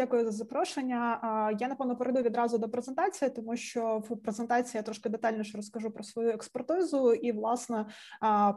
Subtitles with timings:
[0.00, 1.20] дякую за запрошення.
[1.60, 6.04] Я напевно перейду відразу до презентації, тому що в презентації я трошки детальніше розкажу про
[6.04, 7.86] свою експертизу і власне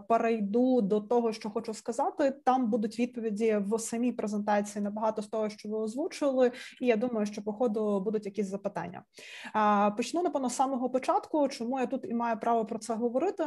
[0.08, 2.34] перейду до того, що хочу сказати.
[2.46, 6.52] Там будуть відповіді в самій презентації на багато з того, що ви озвучили,
[6.82, 9.04] і я думаю, що по ходу будуть якісь запитання.
[9.98, 11.48] Почну напевно з самого початку.
[11.48, 13.44] Чому я тут і маю право про це говорити?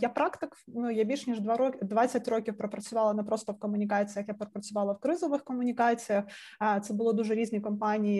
[0.00, 0.56] Я практик.
[0.68, 4.92] Ну я більш ніж два роки 20 років пропрацювала не просто в комунікаціях, я пропрацювала
[4.92, 6.24] в кризових комунікаціях.
[6.82, 8.18] Це було дуже різні компанії,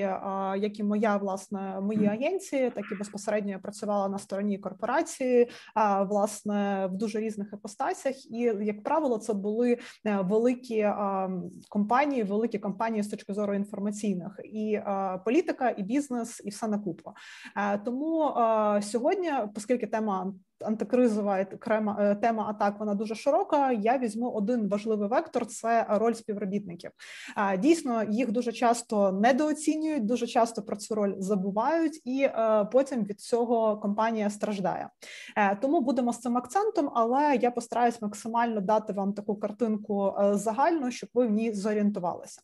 [0.59, 5.49] як і моя власне мої агенції, так і безпосередньо я працювала на стороні корпорації,
[6.09, 8.31] власне в дуже різних епостасях.
[8.31, 10.89] І як правило, це були е, великі
[11.69, 14.81] компанії, великі компанії з точки зору інформаційних і
[15.25, 17.13] політика, і бізнес, і все на купу.
[17.57, 18.35] Е, тому
[18.83, 20.33] сьогодні, оскільки тема
[20.65, 23.73] антикризова е, тема атак вона дуже широка.
[23.73, 26.91] Я візьму один важливий вектор: це роль співробітників.
[27.59, 33.21] Дійсно, їх дуже часто недооцінюють, дуже часто про цю роль забувають, і е, потім від
[33.21, 34.89] цього компанія страждає.
[35.37, 40.91] Е, тому будемо з цим акцентом, але я постараюсь максимально дати вам таку картинку загальну,
[40.91, 42.41] щоб ви в ній зорієнтувалися.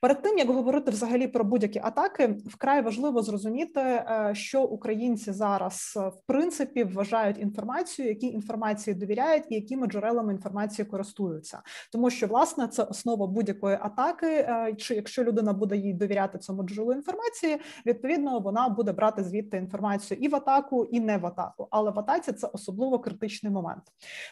[0.00, 5.94] Перед тим як говорити взагалі про будь-які атаки, вкрай важливо зрозуміти, е, що українці зараз
[5.96, 11.62] е, в принципі вважають інформацію, які інформації довіряють і якими джерелами інформації користуються,
[11.92, 14.26] тому що власне це основа будь-якої атаки.
[14.26, 19.56] Е, чи якщо людина буде їй довіряти цьому джерелу інформації, відповідно вона буде брати звідти
[19.56, 21.68] інформацію і в атаку, і не в атаку.
[21.70, 23.82] Але в атаці це особливо критичний момент.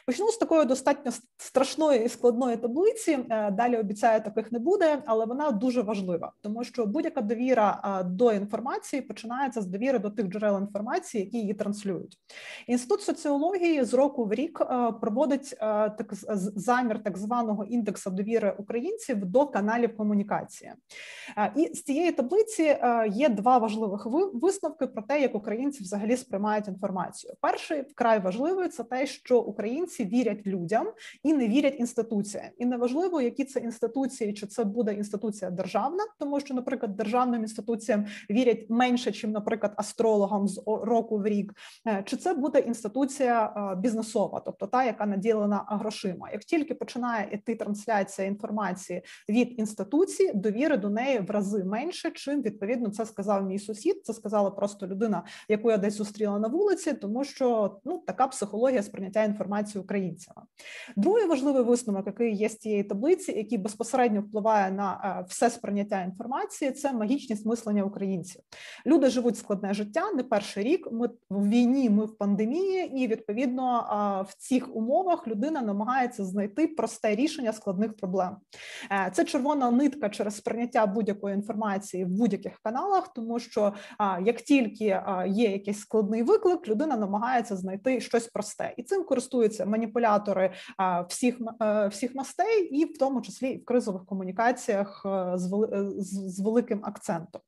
[0.07, 3.19] Почну з такої достатньо страшної і складної таблиці.
[3.53, 9.03] Далі обіцяю, таких не буде, але вона дуже важлива, тому що будь-яка довіра до інформації
[9.03, 12.19] починається з довіри до тих джерел інформації, які її транслюють.
[12.67, 14.59] Інститут соціології з року в рік
[15.00, 16.06] проводить так
[16.56, 20.73] замір так званого індексу довіри українців до каналів комунікації.
[21.56, 22.77] І з цієї таблиці
[23.09, 27.34] є два важливих висновки про те, як українці взагалі сприймають інформацію.
[27.41, 33.21] Перший вкрай важливий це те, що українці вірять людям і не вірять інституціям, і неважливо,
[33.21, 39.12] які це інституції, чи це буде інституція державна, тому що, наприклад, державним інституціям вірять менше,
[39.12, 41.54] чим, наприклад, астрологам з року в рік,
[41.86, 46.31] е, чи це буде інституція е, бізнесова, тобто та, яка наділена грошима.
[46.31, 52.42] Як тільки починає йти трансляція інформації від інституції, довіри до неї в рази менше, чим
[52.42, 54.00] відповідно це сказав мій сусід.
[54.04, 58.82] Це сказала просто людина, яку я десь зустріла на вулиці, тому що ну така психологія
[58.82, 60.42] сприйняття інформації українцями.
[60.97, 66.03] Другий важливий висновок, який є з цієї таблиці, який безпосередньо впливає на все все сприйняття
[66.03, 68.43] інформації це магічність мислення українців.
[68.87, 70.88] Люди живуть складне життя не перший рік.
[70.93, 73.87] Ми в війні, ми в пандемії, і відповідно
[74.28, 78.37] в цих умовах людина намагається знайти просте рішення складних проблем.
[78.91, 83.72] Е, це червона нитка через сприйняття будь-якої інформації в будь-яких каналах, тому що
[84.25, 90.50] як тільки є якийсь складний виклик, людина намагається знайти щось просте, і цим користуються маніпулятори
[91.09, 95.49] всіх е, всіх мастей, і в тому числі в кризових комунікаціях е, з
[96.29, 97.41] з великим акцентом.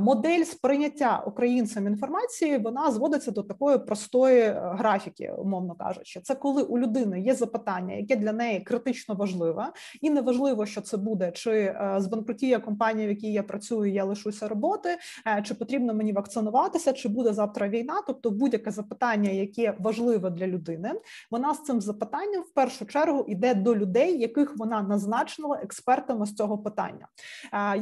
[0.00, 6.20] Модель сприйняття українцям інформації вона зводиться до такої простої е, графіки, умовно кажучи.
[6.20, 10.96] Це коли у людини є запитання, яке для неї критично важливе, і неважливо, що це
[10.96, 14.88] буде, чи е, збанкрутіє компанія, в якій я працюю, я лишуся роботи,
[15.26, 18.02] е, чи потрібно мені вакцинуватися, чи буде завтра війна.
[18.06, 20.90] Тобто, будь-яке запитання, яке важливе для людини,
[21.30, 26.34] вона з цим запитанням в першу чергу йде до людей, яких вона назначила експертами з
[26.34, 27.08] цього питання лікування.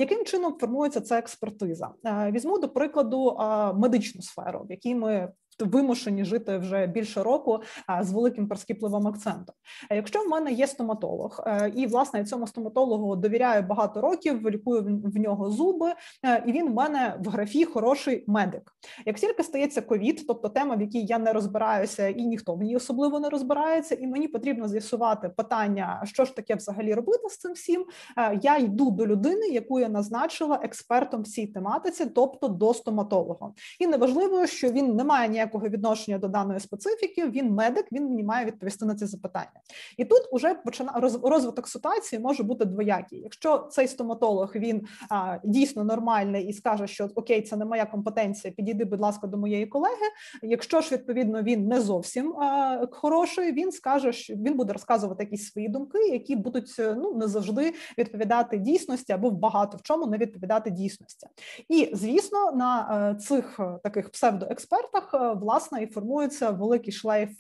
[0.01, 1.91] Яким чином формується ця експертиза?
[2.05, 3.37] Візьму до прикладу
[3.75, 5.33] медичну сферу, в якій ми
[5.65, 7.61] вимушені жити вже більше року
[8.01, 9.55] з великим прискіпливим акцентом.
[9.91, 15.19] Якщо в мене є стоматолог, е, і власне цьому стоматологу довіряю багато років, лікую в
[15.19, 15.93] нього зуби,
[16.25, 18.73] е, і він в мене в графі хороший медик.
[19.07, 23.21] Як тільки стається ковід, тобто тема, в якій я не розбираюся, і ніхто ній особливо
[23.21, 27.85] не розбирається, і мені потрібно з'ясувати питання, що ж таке взагалі робити з цим всім.
[28.19, 33.53] Е, я йду до людини, яку я назначила експертом в цій тематиці, тобто до стоматолога.
[33.79, 37.29] І неважливо, що він не має ніякого ніякого відношення до даної специфіки.
[37.29, 39.61] Він медик, він мені має відповісти на ці запитання.
[39.97, 40.93] І тут уже почина
[41.23, 43.21] розвиток ситуації може бути двоякий.
[43.21, 48.55] Якщо цей стоматолог він а, дійсно нормальний і скаже, що окей, це не моя компетенція,
[48.57, 50.07] підійди, будь ласка, до моєї колеги.
[50.43, 55.53] Якщо ж відповідно він не зовсім а, хороший, він скаже, що він буде розказувати якісь
[55.53, 60.19] свої думки, які будуть ну не завжди відповідати дійсності або в багато в чому не
[60.19, 61.27] відповідати дійсності.
[61.69, 67.31] І звісно, на цих таких псевдоекспертах власне і формується великий шлейф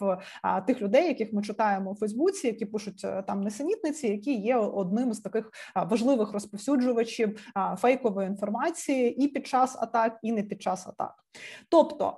[0.67, 5.21] тих людей, яких ми читаємо у Фейсбуці, які пишуть там несенітниці, які є одним з
[5.21, 11.15] таких важливих розповсюджувачів фейкової інформації і під час атак, і не під час атак.
[11.69, 12.15] Тобто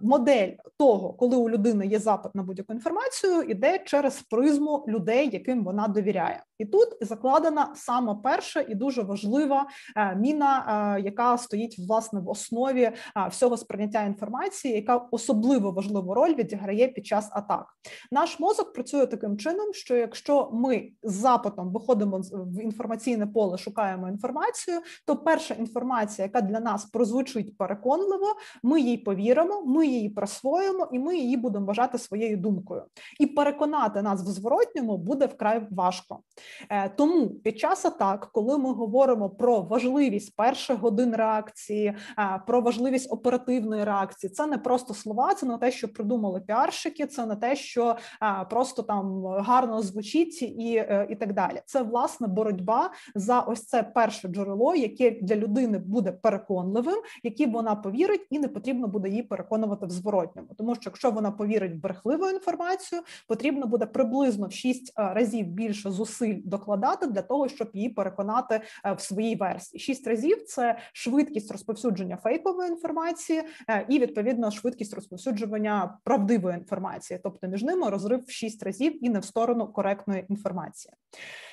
[0.00, 5.64] модель того, коли у людини є запит на будь-яку інформацію, іде через призму людей, яким
[5.64, 9.66] вона довіряє, і тут закладена саме перша і дуже важлива
[9.96, 12.94] е, міна, е, яка стоїть власне в основі е,
[13.30, 17.66] всього сприйняття інформації, яка особливо важливу роль відіграє під час атак.
[18.10, 24.08] Наш мозок працює таким чином, що якщо ми з запитом виходимо в інформаційне поле, шукаємо
[24.08, 28.26] інформацію, то перша інформація, яка для нас прозвучить переконливо,
[28.62, 32.82] ми їй повіримо, ми її присвоїмо, і ми її будемо вважати своєю думкою.
[33.20, 36.20] І переконати нас в зворотньому буде вкрай важко.
[36.70, 42.60] Е, тому під час атак, коли ми говоримо про важливість перших годин реакції, е, про
[42.60, 47.36] важливість оперативної реакції, це не просто слова, це не те, що придумали піарщики, це не
[47.36, 50.72] те, що е, просто там гарно звучить і,
[51.08, 51.62] і так далі.
[51.66, 57.74] Це власне боротьба за ось це перше джерело, яке для людини буде переконливим, яке вона
[57.74, 62.28] повірить і не потрібно буде її переконувати в зворотньому, тому що якщо вона повірить брехливу
[62.28, 67.88] інформацію, потрібно буде приблизно в 6 е, разів більше зусиль докладати для того, щоб її
[67.88, 69.80] переконати е, в своїй версії.
[69.80, 77.46] Шість разів це швидкість розповсюдження фейкової інформації е, і відповідно швидкість розповсюджування правдивої інформації, тобто
[77.48, 80.94] між ними розрив в 6 разів і не в сторону коректної інформації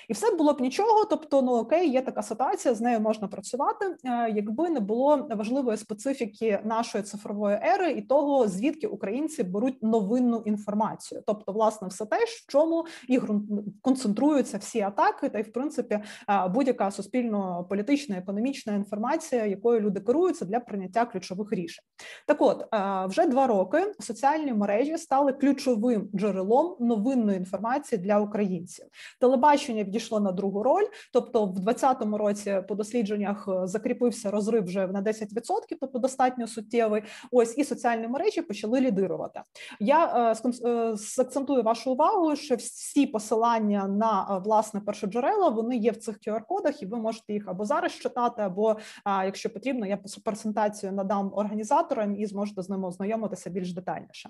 [0.10, 1.06] і все було б нічого.
[1.06, 5.78] Тобто, ну окей, є така ситуація, з нею можна працювати, е, якби не було важливої
[5.78, 12.18] специфіки нашої цифрової ери і того, звідки українці беруть новинну інформацію, тобто, власне, все те,
[12.18, 13.20] в чому і
[13.82, 16.00] концентруються всі атаки, та й в принципі
[16.30, 21.86] е, будь-яка суспільно-політична економічна інформація, якою люди керуються для прийняття ключових рішень.
[22.28, 28.86] Так, от е, вже два роки соціальні мережі стали ключовим джерелом новинної інформації для українців.
[29.20, 30.86] Телебачення відійшло на другу роль.
[31.14, 35.28] Тобто, в 2020 році по дослідженнях е, закріпився розрив вже на 10%,
[35.82, 37.04] тобто достатньо суттєвий.
[37.32, 39.42] Ось і соціальні мережі почали лідирувати.
[39.80, 40.36] Я
[40.94, 46.20] закцентую е, вашу увагу, що всі посилання на е, власне першоджерела вони є в цих
[46.28, 52.16] QR-кодах, і ви можете їх або зараз читати, або якщо потрібно, я презентацію надам організаторам
[52.16, 54.30] і зможете з ними ознайомитися більш детальніше.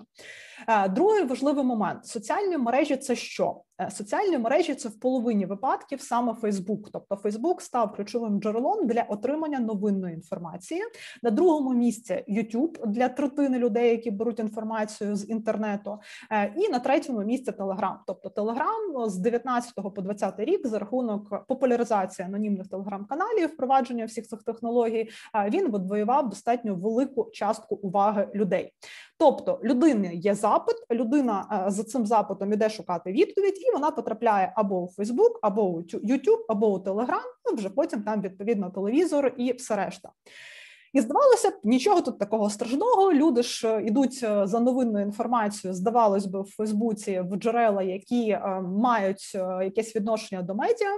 [0.90, 3.62] Другий важливий момент: соціальні мережі це що?
[3.90, 6.90] Соціальні мережі це в половині випадків саме Фейсбук.
[6.92, 10.80] Тобто Фейсбук став ключовим джерелом для отримання новинної інформації.
[11.22, 15.98] На другому місці YouTube для третини людей, які беруть інформацію з інтернету,
[16.30, 17.94] е, і на третьому місці Telegram.
[18.06, 24.42] Тобто Telegram з 19 по 20 рік за рахунок популяризації анонімних телеграм-каналів, впровадження всіх цих
[24.42, 28.72] технологій, е, він відвоював достатньо велику частку уваги людей.
[29.22, 34.52] Тобто людини є запит, людина е, за цим запитом іде шукати відповідь, і вона потрапляє
[34.56, 39.34] або у Фейсбук, або у YouTube, або у Телеграм, ну вже потім там відповідно телевізор
[39.36, 40.08] і все решта.
[40.92, 43.12] І здавалося б, нічого тут такого страшного.
[43.12, 48.60] Люди ж е, е, за новинною інформацією, здавалось би, в Фейсбуці в джерела, які е,
[48.60, 50.88] мають якесь відношення до медіа.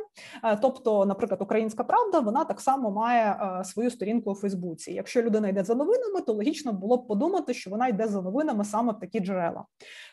[0.62, 4.92] Тобто, наприклад, Українська Правда, вона так само має свою сторінку у Фейсбуці.
[4.92, 8.64] Якщо людина йде за новинами, то логічно було б подумати, що вона йде за новинами
[8.64, 9.64] саме в такі джерела.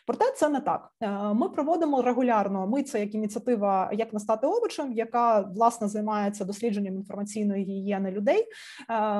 [0.06, 0.90] Проте це не так.
[1.34, 2.66] Ми проводимо регулярно.
[2.66, 8.46] Ми це як ініціатива, як не стати овочем, яка власне займається дослідженням інформаційної гігієни людей.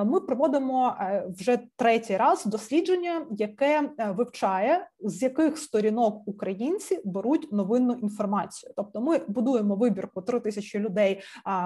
[0.04, 7.00] Ми проводимо проводимо е, вже третій раз дослідження, яке е, вивчає з яких сторінок українці
[7.04, 8.72] беруть новинну інформацію.
[8.76, 11.22] Тобто, ми будуємо вибірку 3 тисячі людей,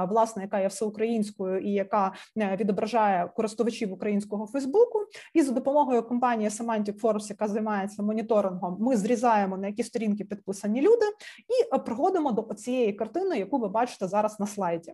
[0.09, 4.99] власне, яка є всеукраїнською і яка е, відображає користувачів українського Фейсбуку.
[5.35, 10.81] І за допомогою компанії Semantic Force, яка займається моніторингом, ми зрізаємо на які сторінки підписані
[10.81, 11.07] люди,
[11.49, 14.93] і приходимо до цієї картини, яку ви бачите зараз на слайді.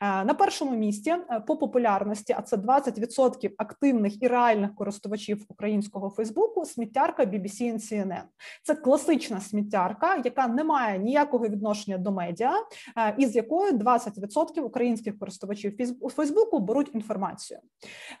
[0.00, 1.14] На першому місці
[1.46, 8.22] по популярності, а це 20% активних і реальних користувачів українського Фейсбуку сміттярка BBC and CNN.
[8.62, 12.52] Це класична сміттярка, яка не має ніякого відношення до медіа,
[12.96, 15.76] е, із якою 20% українських користувачів
[16.16, 17.60] Фейсбуку беруть інформацію.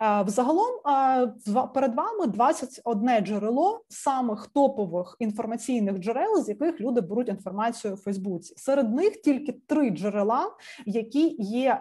[0.02, 7.28] Е, взагалом е, перед вами 21 джерело самих топових інформаційних джерел, з яких люди беруть
[7.28, 8.54] інформацію у Фейсбуці.
[8.56, 10.50] Серед них тільки три джерела,
[10.86, 11.80] які є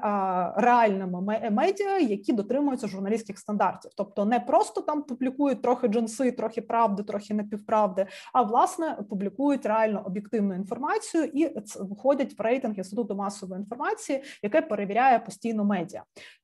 [0.56, 1.22] реальними
[1.52, 7.03] медіа, які дотримуються журналістських журналістських стандартів, тобто не просто там публікують трохи джинси, трохи правди,
[7.03, 14.24] трохи напівправди, а власне публікують реально об'єктивну інформацію і входять в рейтинг інституту масової інформації,
[14.44, 16.03] яке перевіряє постійно медіа.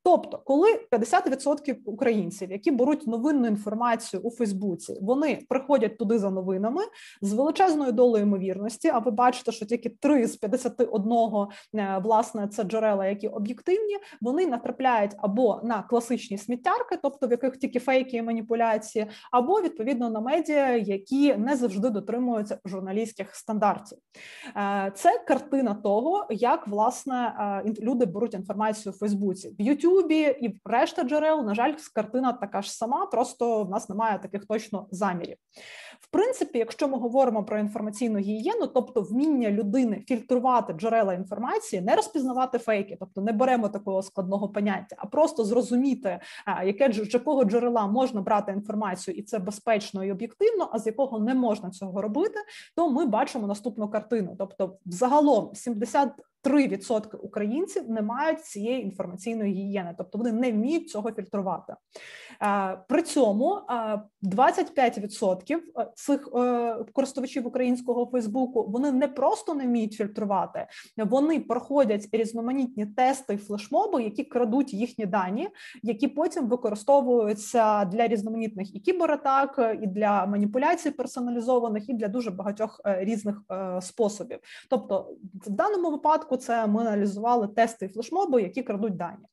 [0.09, 6.81] Тобто, коли 50% українців, які беруть новинну інформацію у Фейсбуці, вони приходять туди за новинами
[7.21, 8.87] з величезною долею ймовірності.
[8.87, 11.13] А ви бачите, що тільки 3 з 51
[11.75, 17.57] е, власне це джерела, які об'єктивні, вони натрапляють або на класичні сміттярки, тобто в яких
[17.57, 23.97] тільки фейки і маніпуляції, або відповідно на медіа, які не завжди дотримуються журналістських стандартів.
[24.57, 27.35] Е, це картина того, як власне
[27.65, 29.61] е, люди беруть інформацію в Фейсбуці в
[29.99, 31.45] Ютубі і решта джерел.
[31.45, 35.37] На жаль, картина така ж сама, просто в нас немає таких точно замірів.
[35.99, 41.95] В принципі, якщо ми говоримо про інформаційну гігієну, тобто вміння людини фільтрувати джерела інформації, не
[41.95, 46.19] розпізнавати фейки, тобто не беремо такого складного поняття, а просто зрозуміти,
[46.65, 51.19] яке з якого джерела можна брати інформацію, і це безпечно і об'єктивно, а з якого
[51.19, 52.39] не можна цього робити,
[52.75, 54.35] то ми бачимо наступну картину.
[54.37, 56.11] Тобто, взагалом 70
[56.43, 61.75] 3% українців не мають цієї інформаційної гігієни, тобто вони не вміють цього фільтрувати.
[62.43, 63.59] Е, при цьому
[64.23, 66.29] 25% е, е, цих
[66.93, 70.67] користувачів українського Фейсбуку вони не просто не вміють фільтрувати,
[70.97, 75.49] вони проходять різноманітні тести і флешмоби, які крадуть їхні дані,
[75.83, 82.81] які потім використовуються для різноманітних і кібератак, і для маніпуляцій персоналізованих, і для дуже багатьох
[82.85, 83.41] різних
[83.81, 84.39] способів.
[84.69, 85.11] Тобто,
[85.45, 89.25] в даному випадку це ми аналізували тести і флешмоби, які крадуть дані,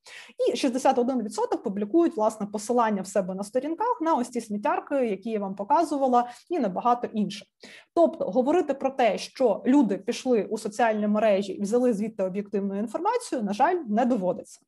[0.49, 5.39] і 61% публікують власне посилання в себе на сторінках на ось ці сміттярки, які я
[5.39, 7.47] вам показувала, і набагато інше.
[7.95, 13.43] Тобто, говорити про те, що люди пішли у соціальні мережі і взяли звідти об'єктивну інформацію,
[13.43, 14.61] на жаль, не доводиться.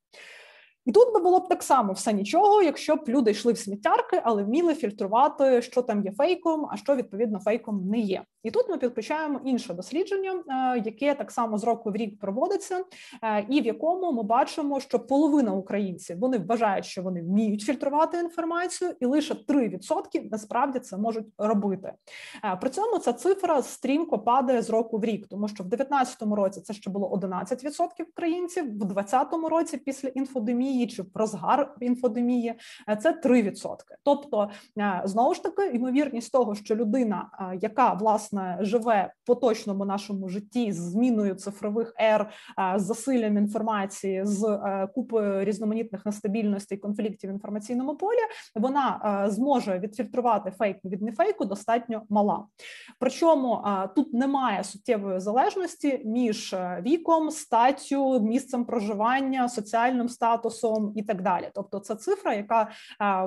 [0.89, 4.21] І тут би було б так само все нічого, якщо б люди йшли в сміттярки,
[4.25, 8.23] але вміли фільтрувати, що там є фейком, а що відповідно фейком не є.
[8.43, 12.85] І тут ми підключаємо інше дослідження, е, яке так само з року в рік проводиться,
[13.23, 18.19] е, і в якому ми бачимо, що половина українців вони вважають, що вони вміють фільтрувати
[18.19, 21.93] інформацію, і лише 3% насправді це можуть робити.
[22.45, 26.37] Е, при цьому ця цифра стрімко падає з року в рік, тому що в 2019
[26.37, 32.55] році це ще було 11% українців, в 2020 році після інфодемії чи в розгар інфодемії
[33.03, 33.77] це 3%.
[34.05, 34.51] Тобто
[35.05, 37.31] знову ж таки ймовірність того, що людина,
[37.61, 42.31] яка власне живе в поточному нашому житті з зміною цифрових ер,
[42.77, 48.19] з засиллям інформації, з е, купою різноманітних нестабільностей конфліктів в інформаційному полі,
[48.55, 52.45] вона е, зможе відфільтрувати фейк від нефейку достатньо мала.
[52.99, 60.58] Причому е, тут немає суттєвої залежності між віком, статтю, місцем проживання, соціальним статусом
[60.97, 61.51] і так далі.
[61.55, 62.69] Тобто, це цифра, яка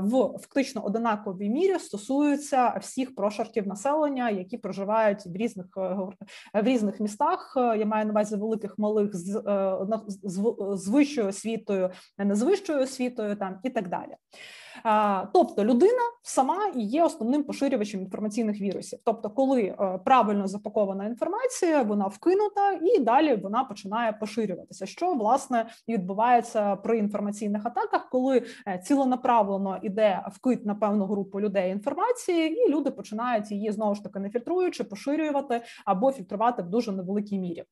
[0.01, 0.09] в
[0.39, 5.97] фактично одинаковій мірі стосується всіх прошарків населення, які проживають в різних е,
[6.53, 7.53] в різних містах.
[7.57, 12.41] Е, я маю на увазі великих малих з е, з, з вищою освітою, не з
[12.41, 14.15] вищою освітою, там і так далі.
[15.33, 18.99] Тобто людина сама є основним поширювачем інформаційних вірусів.
[19.05, 24.85] Тобто, коли е, правильно запакована інформація, вона вкинута, і далі вона починає поширюватися.
[24.85, 31.71] Що власне відбувається при інформаційних атаках, коли е, цілонаправлено іде вкид на певну групу людей
[31.71, 36.91] інформації, і люди починають її знову ж таки не фільтруючи, поширювати або фільтрувати в дуже
[36.91, 37.63] невеликій мірі.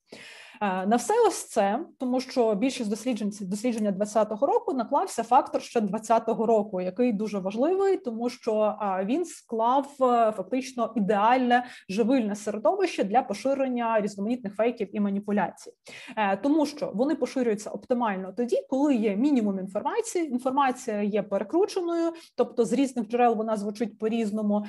[0.62, 5.82] Е, на все ось це, тому що більшість досліджень дослідження 2020 року наклався фактор ще
[5.82, 8.76] 2020 року, який дуже важливий, тому що
[9.06, 15.72] він склав е, фактично ідеальне живильне середовище для поширення різноманітних фейків і маніпуляцій,
[16.18, 20.28] е, тому що вони поширюються оптимально тоді, коли є мінімум інформації.
[20.28, 24.66] Інформація є перекрученою, тобто з різних джерел вона звучить по різному.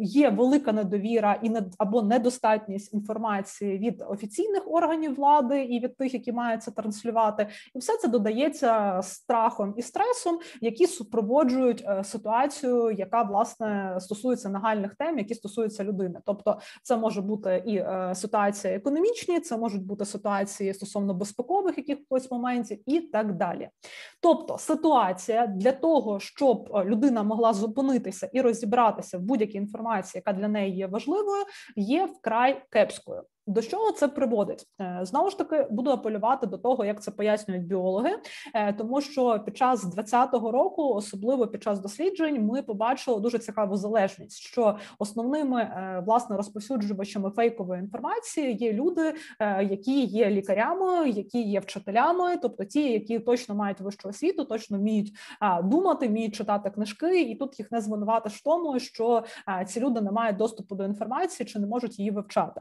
[0.00, 6.14] Є велика недовіра і або недостатність інформації від офіційних органів влади, влади і від тих,
[6.14, 12.90] які мають це транслювати, і все це додається страхом і стресом, які супроводжують е, ситуацію,
[12.90, 16.20] яка власне стосується нагальних тем, які стосуються людини.
[16.26, 22.30] Тобто, це може бути і е, ситуація економічні, це можуть бути ситуації стосовно безпекових якихось
[22.30, 23.68] моментів, і так далі.
[24.20, 30.38] Тобто, ситуація для того, щоб е, людина могла зупинитися і розібратися в будь-якій інформації, яка
[30.38, 31.44] для неї є важливою,
[31.76, 33.22] є вкрай кепською.
[33.50, 34.66] До чого це приводить?
[35.02, 38.10] Знову ж таки, буду апелювати до того, як це пояснюють біологи,
[38.78, 44.38] тому що під час 2020 року, особливо під час досліджень, ми побачили дуже цікаву залежність,
[44.38, 45.70] що основними
[46.06, 49.14] власне розповсюджувачами фейкової інформації є люди,
[49.70, 55.12] які є лікарями, які є вчителями, тобто ті, які точно мають вищу освіту, точно вміють
[55.62, 59.24] думати, вміють читати книжки, і тут їх не звинуватиш в тому, що
[59.66, 62.60] ці люди не мають доступу до інформації чи не можуть її вивчати.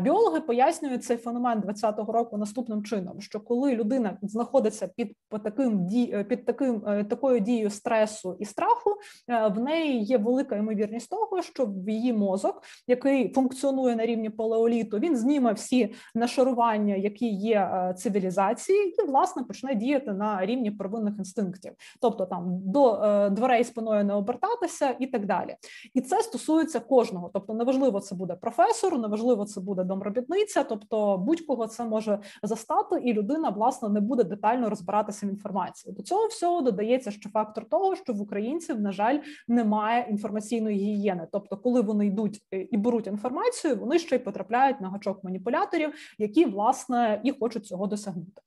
[0.00, 0.15] Біологи
[0.46, 5.88] пояснюють цей феномен 2020 року наступним чином: що коли людина знаходиться під таким
[6.28, 8.90] під таким е, такою дією стресу і страху,
[9.28, 14.30] е, в неї є велика ймовірність того, що в її мозок, який функціонує на рівні
[14.30, 20.70] палеоліту, він зніме всі нашарування, які є е, цивілізації, і власне почне діяти на рівні
[20.70, 22.96] первинних інстинктів, тобто там до
[23.32, 25.56] дверей спиною не обертатися і так далі.
[25.94, 31.66] І це стосується кожного, тобто неважливо, це буде професор, неважливо, це буде домробітниця, тобто будь-кого
[31.66, 35.94] це може застати, і людина власне не буде детально розбиратися в інформації.
[35.94, 41.28] До цього всього додається ще фактор того, що в українців на жаль немає інформаційної гігієни.
[41.32, 45.92] Тобто, коли вони йдуть е, і беруть інформацію, вони ще й потрапляють на гачок маніпуляторів,
[46.18, 48.42] які власне і хочуть цього досягнути.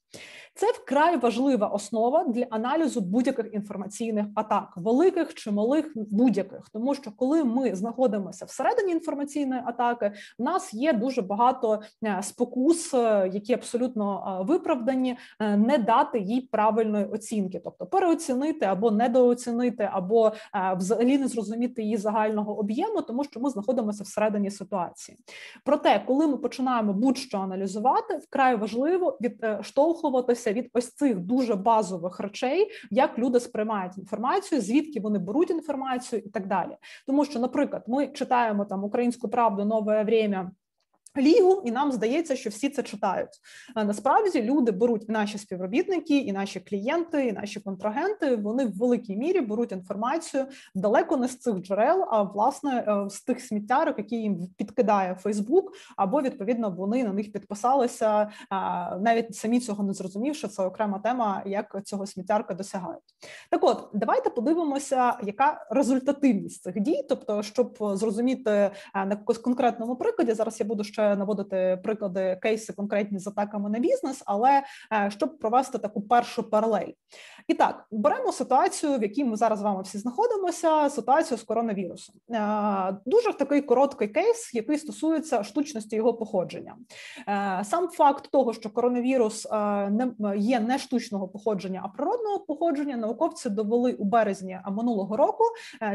[0.60, 7.12] Це вкрай важлива основа для аналізу будь-яких інформаційних атак, великих чи малих будь-яких, тому що
[7.12, 13.54] коли ми знаходимося всередині інформаційної атаки, в нас є дуже багато е, спокус, е, які
[13.54, 20.32] абсолютно е, виправдані, не дати їй правильної оцінки, тобто переоцінити або недооцінити, або
[20.78, 25.18] взагалі не зрозуміти її загального об'єму, тому що ми знаходимося всередині ситуації.
[25.66, 32.20] Проте, коли ми починаємо будь-що аналізувати, вкрай важливо відштовхуватися відмовитися від ось цих дуже базових
[32.20, 36.78] речей, як люди сприймають інформацію, звідки вони беруть інформацію, і так далі.
[37.08, 40.52] Тому що, наприклад, ми читаємо там українську правду нове время.
[41.18, 43.30] Лігу, і нам здається, що всі це читають.
[43.76, 48.36] А насправді люди беруть наші співробітники, і наші клієнти, і наші контрагенти.
[48.36, 53.22] Вони в великій мірі беруть інформацію далеко не з цих джерел, а власне е, з
[53.22, 58.30] тих сміттярок, які їм підкидає Фейсбук, або відповідно вони на них підписалися,
[59.00, 60.48] навіть самі цього не зрозумівши.
[60.48, 63.04] Це окрема тема, як цього сміттярка досягають.
[63.50, 70.34] Так, от давайте подивимося, яка результативність цих дій, тобто, щоб зрозуміти е, на конкретному прикладі,
[70.34, 74.64] зараз я буду ще наводити приклади кейси конкретні з атаками на бізнес, але
[74.94, 76.92] е, щоб провести таку першу паралель.
[77.48, 80.90] І так, беремо ситуацію, в якій ми зараз з вами всі знаходимося.
[80.90, 82.16] Ситуацію з коронавірусом.
[82.32, 86.76] Е, дуже такий короткий кейс, який стосується штучності його походження.
[87.28, 89.48] Е, сам факт того, що коронавірус
[89.90, 95.44] не є не штучного походження, а природного походження, науковці довели у березні минулого року.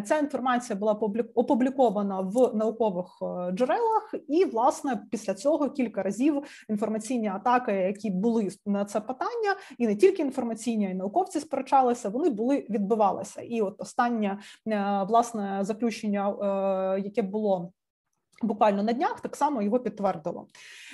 [0.04, 0.92] Ця інформація була
[1.34, 3.06] опублікована в наукових
[3.52, 9.86] джерелах, і власне після цього кілька разів інформаційні атаки, які були на це питання, і
[9.86, 13.42] не тільки інформаційні, а й науковці сперечалися, вони були відбивалися.
[13.42, 17.72] І от останнє е, власне заключення, е, яке було
[18.42, 20.46] буквально на днях так само його підтвердило.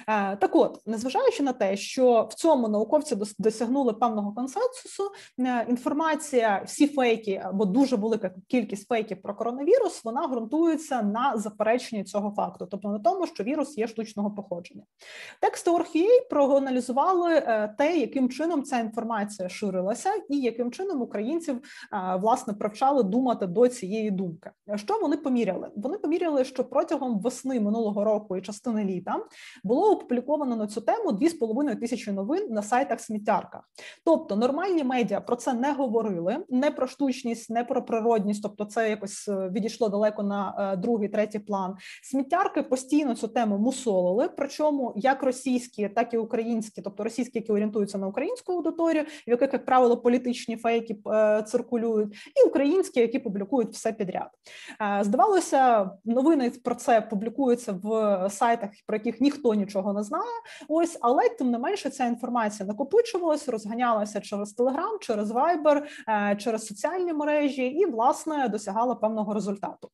[0.09, 6.63] Е, так, от, незважаючи на те, що в цьому науковці досягнули певного консенсусу, е, інформація,
[6.67, 12.67] всі фейки або дуже велика кількість фейків про коронавірус, вона ґрунтується на запереченні цього факту,
[12.71, 14.83] тобто на тому, що вірус є штучного походження.
[15.41, 21.61] Тексти Орхієй проаналізували е, те, яким чином ця інформація ширилася, і яким чином українців
[22.19, 24.51] власне привчали думати до цієї думки.
[24.77, 25.71] Що вони поміряли?
[25.77, 29.17] Вони поміряли, що протягом весни минулого року і частини літа
[29.65, 33.71] було опубліковано на цю тему 2,5 тисячі новин на сайтах сміттярках.
[34.05, 38.91] Тобто нормальні медіа про це не говорили, не про штучність, не про природність, тобто це
[38.91, 41.77] якось е, відійшло далеко на е, другий, третій план.
[42.03, 44.29] Сміттярки постійно цю тему мусолили.
[44.37, 49.53] Причому як російські, так і українські, тобто російські, які орієнтуються на українську аудиторію, в яких
[49.53, 54.31] як правило політичні фейки е, циркулюють, і українські, які публікують все підряд.
[55.01, 60.25] Здавалося, новини про це публікуються в сайтах, про яких ніхто нічого не знає.
[60.69, 66.67] Ось, але тим не менше, ця інформація накопичувалася, розганялася через Телеграм, через Viber, е, через
[66.67, 69.89] соціальні мережі, і власне досягала певного результату.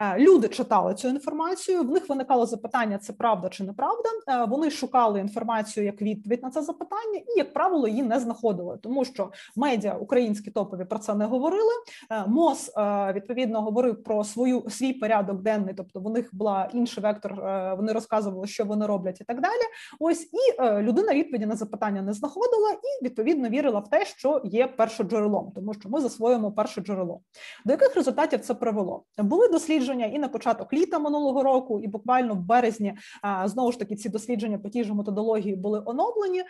[0.00, 1.82] Е, люди читали цю інформацію.
[1.82, 4.08] В них виникало запитання: це правда чи неправда.
[4.28, 8.78] Е, вони шукали інформацію як відповідь на це запитання, і як правило, її не знаходили,
[8.82, 11.72] тому що медіа українські топові про це не говорили.
[12.26, 12.72] МОЗ
[13.12, 17.34] відповідно говорив про свою свій порядок денний, тобто в них була інший вектор.
[17.76, 19.60] Вони розказували, що вони роблять, і так далі.
[19.98, 24.66] Ось і людина відповіді на запитання не знаходила, і відповідно вірила в те, що є
[24.66, 27.20] першоджерелом, тому що ми засвоюємо перше джерело.
[27.64, 29.04] До яких результатів це привело?
[29.18, 32.94] Були дослідження і на початок літа минулого року, і буквально в березні
[33.44, 36.42] знову ж таки ці дослідження по тій же методології були оновлені,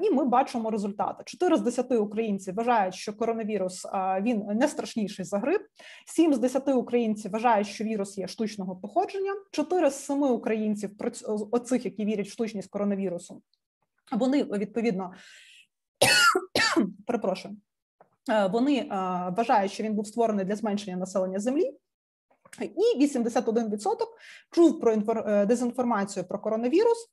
[0.00, 3.86] і ми бачимо результати: 4 з 10 українців вважають, що коронавірус
[4.20, 5.62] він не страшніший за грип.
[6.06, 9.32] 7 з 10 українців вважають, що вірус є штучного походження.
[9.54, 10.90] 4 з 7 українців
[11.50, 13.42] оцих, які вірять в штучність коронавірусу,
[14.12, 15.12] вони відповідно
[17.06, 17.56] перепрошую.
[18.50, 18.88] Вони
[19.36, 21.72] вважають, що він був створений для зменшення населення землі,
[22.60, 23.96] і 81%
[24.50, 27.08] чув про е, дезінформацію про коронавірус,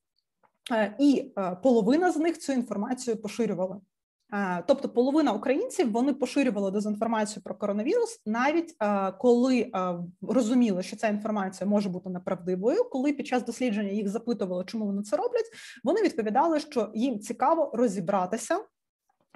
[0.72, 3.82] е, і е, половина з них цю інформацію поширювала.
[4.68, 8.76] Тобто, половина українців вони поширювали дезінформацію про коронавірус, навіть
[9.20, 9.72] коли
[10.22, 12.84] розуміли, що ця інформація може бути неправдивою.
[12.84, 15.52] Коли під час дослідження їх запитували, чому вони це роблять,
[15.84, 18.60] вони відповідали, що їм цікаво розібратися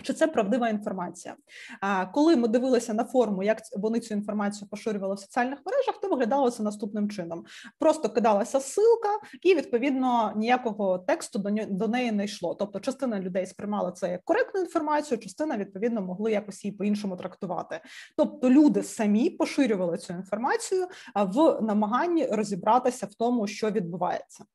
[0.02, 1.36] чи це правдива інформація?
[1.82, 6.08] А коли ми дивилися на форму, як вони цю інформацію поширювали в соціальних мережах, то
[6.08, 7.46] виглядало це наступним чином:
[7.80, 12.56] просто кидалася ссылка, і відповідно ніякого тексту до неї не йшло.
[12.56, 17.16] Тобто, частина людей сприймала це як коректну інформацію, частина відповідно могли якось її по іншому
[17.16, 17.80] трактувати.
[18.18, 24.46] Тобто, люди самі поширювали цю інформацію в намаганні розібратися в тому, що відбувається.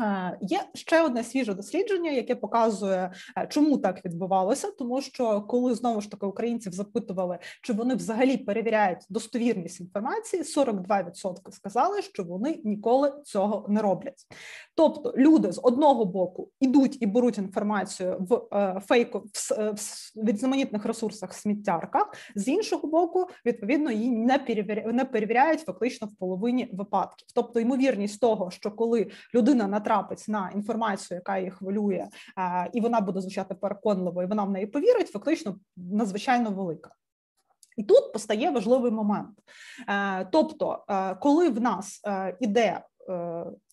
[0.00, 5.74] Е, є ще одне свіже дослідження, яке показує, е, чому так відбувалося, тому що коли
[5.74, 12.60] знову ж таки українців запитували, чи вони взагалі перевіряють достовірність інформації, 42% сказали, що вони
[12.64, 14.26] ніколи цього не роблять.
[14.74, 19.24] Тобто люди з одного боку ідуть і беруть інформацію в е, фейку
[20.16, 26.16] в різноманітних ресурсах сміттярках, з іншого боку, відповідно її не перевіряють, не перевіряють фактично в
[26.16, 27.28] половині випадків.
[27.34, 32.08] Тобто, ймовірність того, що коли людина на натрапить на інформацію, яка її хвилює,
[32.72, 36.90] і вона буде звучати переконливо, і вона в неї повірить, фактично надзвичайно велика.
[37.76, 39.38] І тут постає важливий момент.
[39.88, 42.80] Е, тобто, е, коли в нас е, іде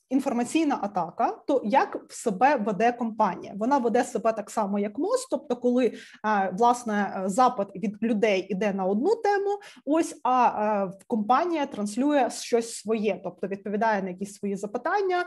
[0.09, 3.53] інформаційна атака, то як в себе веде компанія?
[3.55, 5.93] Вона веде себе так само, як МОЗ, тобто, коли
[6.53, 13.47] власне запит від людей іде на одну тему, ось а компанія транслює щось своє, тобто
[13.47, 15.25] відповідає на якісь свої запитання,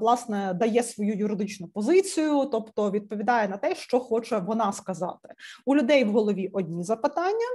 [0.00, 5.28] власне, дає свою юридичну позицію, тобто відповідає на те, що хоче вона сказати.
[5.66, 7.46] У людей в голові одні запитання,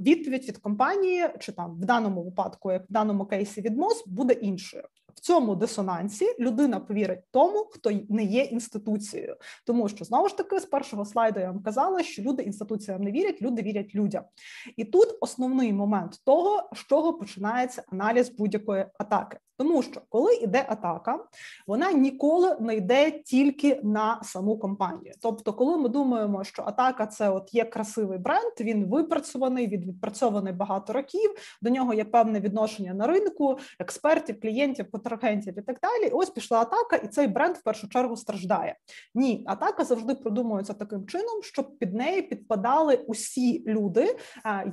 [0.00, 4.32] відповідь від компанії, чи там в даному випадку, як в даному кейсі від МОЗ, буде
[4.32, 4.82] іншою.
[5.14, 10.60] В цьому дисонансі людина повірить тому, хто не є інституцією, тому що знову ж таки
[10.60, 14.24] з першого слайду я вам казала, що люди інституціям не вірять, люди вірять людям.
[14.76, 19.38] І тут основний момент того, з чого починається аналіз будь-якої атаки.
[19.62, 21.18] Тому що коли йде атака,
[21.66, 25.14] вона ніколи не йде тільки на саму компанію.
[25.20, 30.52] Тобто, коли ми думаємо, що атака це от є красивий бренд, він випрацьований, він відпрацьований
[30.52, 31.30] багато років.
[31.62, 36.10] До нього є певне відношення на ринку, експертів, клієнтів, контрагентів і так далі.
[36.12, 38.76] ось пішла атака, і цей бренд в першу чергу страждає.
[39.14, 44.16] Ні, атака завжди продумується таким чином, щоб під неї підпадали усі люди,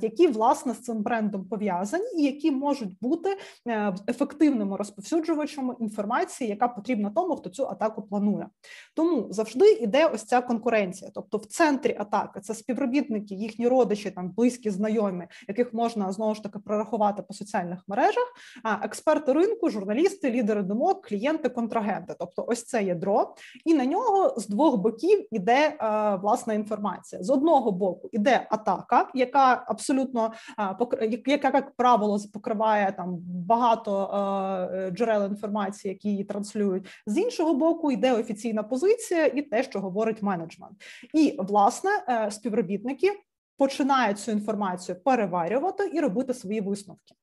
[0.00, 3.36] які власне з цим брендом пов'язані, і які можуть бути
[3.68, 8.48] е, ефективними розповсюджувачами інформації, яка потрібна тому, хто цю атаку планує.
[8.94, 11.10] Тому завжди йде ось ця конкуренція.
[11.14, 16.42] Тобто, в центрі атаки це співробітники, їхні родичі, там близькі знайомі, яких можна знову ж
[16.42, 18.32] таки прорахувати по соціальних мережах.
[18.62, 22.14] А експерти ринку, журналісти, лідери думок, клієнти, контрагенти.
[22.18, 25.76] Тобто, ось це ядро, і на нього з двох боків іде е,
[26.16, 27.22] власна інформація.
[27.22, 30.32] З одного боку іде атака, яка абсолютно
[31.00, 34.10] е, яка як правило покриває там багато
[34.64, 36.88] е, джерел інформації, які її транслюють.
[37.06, 40.72] З іншого боку, йде офіційна позиція і те, що говорить менеджмент,
[41.14, 43.12] і власне е, співробітники.
[43.60, 47.14] Починають цю інформацію переварювати і робити свої висновки.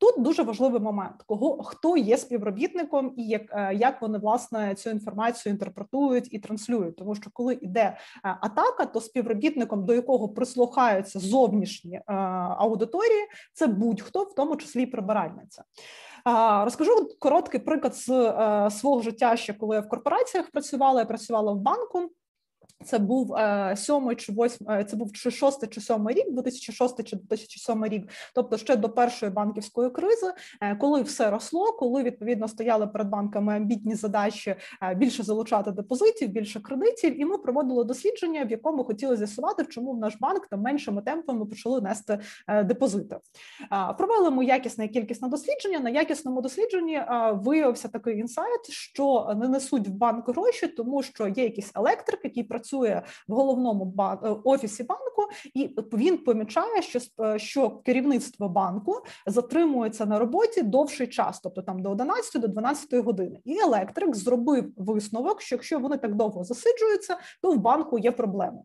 [0.00, 4.90] Тут дуже важливий момент, кого хто є співробітником і як е, як вони власне цю
[4.90, 6.96] інформацію інтерпретують і транслюють.
[6.96, 14.34] Тому що коли йде атака, то співробітником, до якого прислухаються зовнішні аудиторії, це будь-хто, в
[14.34, 15.64] тому числі і прибиральниця.
[16.64, 21.00] Розкажу короткий приклад з е, свого життя, ще коли я в корпораціях працювала.
[21.00, 22.10] Я працювала в банку.
[22.84, 27.16] Це був е, сьомий чи восьмий, це був чи шостий чи сьомий рік, 2006 чи
[27.16, 32.86] 2007 рік, тобто ще до першої банківської кризи, е, коли все росло, коли відповідно стояли
[32.86, 38.50] перед банками амбітні задачі е, більше залучати депозитів, більше кредитів, і ми проводили дослідження, в
[38.50, 42.18] якому хотіли з'ясувати, чому в наш банк там меншими темпами почали нести
[42.64, 43.16] депозити.
[43.98, 45.80] Провели ми якісне і кількісне дослідження.
[45.80, 51.44] На якісному дослідженні виявився такий інсайт, що не несуть в банк гроші, тому що є
[51.44, 53.94] якийсь електрик, який працює працює в головному.
[53.98, 55.22] Е, офісі банку,
[55.54, 58.96] і він помічає, що е, що керівництво банку
[59.26, 63.40] затримується на роботі довший час, тобто там до 11 до 12 години.
[63.44, 68.58] І електрик зробив висновок, що якщо вони так довго засиджуються, то в банку є проблеми.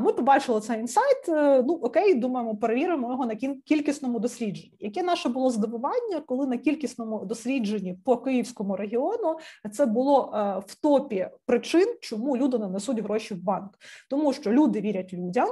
[0.00, 1.28] Ми побачили цей інсайт.
[1.28, 4.72] Е, ну окей, думаємо, перевіримо його на кількісному дослідженні.
[4.80, 9.38] Яке наше було здивування, коли на кількісному дослідженні по київському регіону
[9.72, 10.32] це було
[10.66, 13.70] в топі причин, чому люди не несуть гроші в банк,
[14.10, 15.48] тому що люди вірять людям.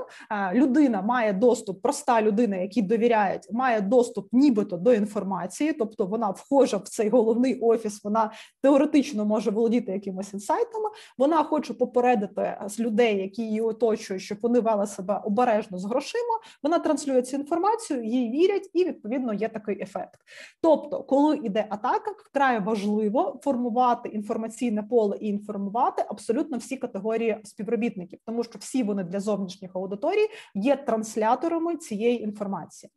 [0.52, 6.76] Людина має доступ, проста людина, якій довіряють, має доступ, нібито до інформації, тобто вона вхожа
[6.76, 8.04] в цей головний офіс.
[8.04, 10.88] Вона теоретично може володіти якимось інсайтами.
[11.18, 16.40] Вона хоче попередити з людей, які її оточують, щоб вони вели себе обережно з грошима.
[16.62, 20.20] Вона транслює цю інформацію, їй вірять, і відповідно є такий ефект.
[20.62, 28.18] Тобто, коли йде атака, вкрай важливо формувати інформаційне поле і інформувати абсолютно всі категорії співробітників,
[28.26, 32.90] тому що всі вони для зовнішніх аудиторій є трансляторами цієї інформації.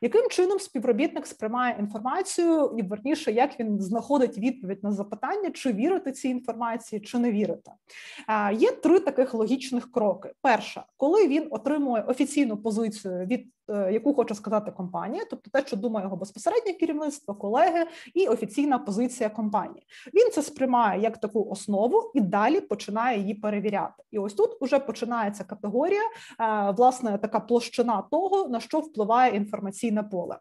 [0.00, 6.12] Яким чином співробітник сприймає інформацію і верніше, як він знаходить відповідь на запитання, чи вірити
[6.12, 7.70] цій інформації, чи не вірити?
[8.52, 14.70] Є три таких логічних кроки: перша, коли він отримує офіційну позицію від яку хоче сказати
[14.70, 19.86] компанія, тобто те, що думає його безпосереднє керівництво, колеги і офіційна позиція компанії.
[20.14, 24.02] Він це сприймає як таку основу і далі починає її перевіряти.
[24.10, 26.02] І ось тут вже починається категорія,
[26.40, 30.38] е, власне, така площина того, на що впливає інформаційне поле.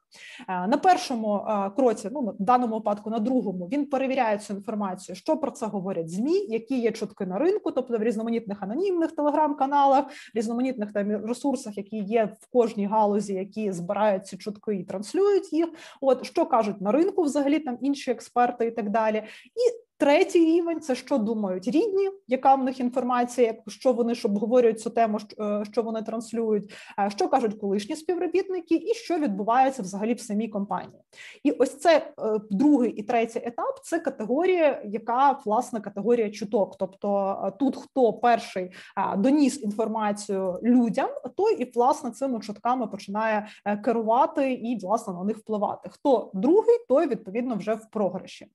[0.50, 5.38] Е, на першому кроці, ну в даному випадку, на другому, він перевіряє цю інформацію, що
[5.38, 10.94] про це говорять змі, які є чутки на ринку, тобто в різноманітних анонімних телеграм-каналах, різноманітних
[10.94, 15.70] там ресурсах, які є в кожній галузі галузі, які збирають ці чутки і транслюють їх.
[16.02, 19.24] От що кажуть на ринку, взагалі там інші експерти і так далі.
[19.46, 24.82] І Третій рівень це що думають рідні, яка в них інформація, що вони ж обговорюють
[24.82, 30.14] цю тему, е, що вони транслюють, е, що кажуть колишні співробітники, і що відбувається взагалі
[30.14, 31.02] в самій компанії.
[31.44, 32.12] І ось це е,
[32.52, 36.76] другий і третій етап це категорія, яка власне категорія чуток.
[36.80, 38.72] Тобто тут хто перший
[39.18, 43.48] доніс інформацію людям, той і власне цими чутками починає
[43.84, 45.90] керувати і власне на них впливати.
[45.90, 48.48] Хто другий, той відповідно вже в програші,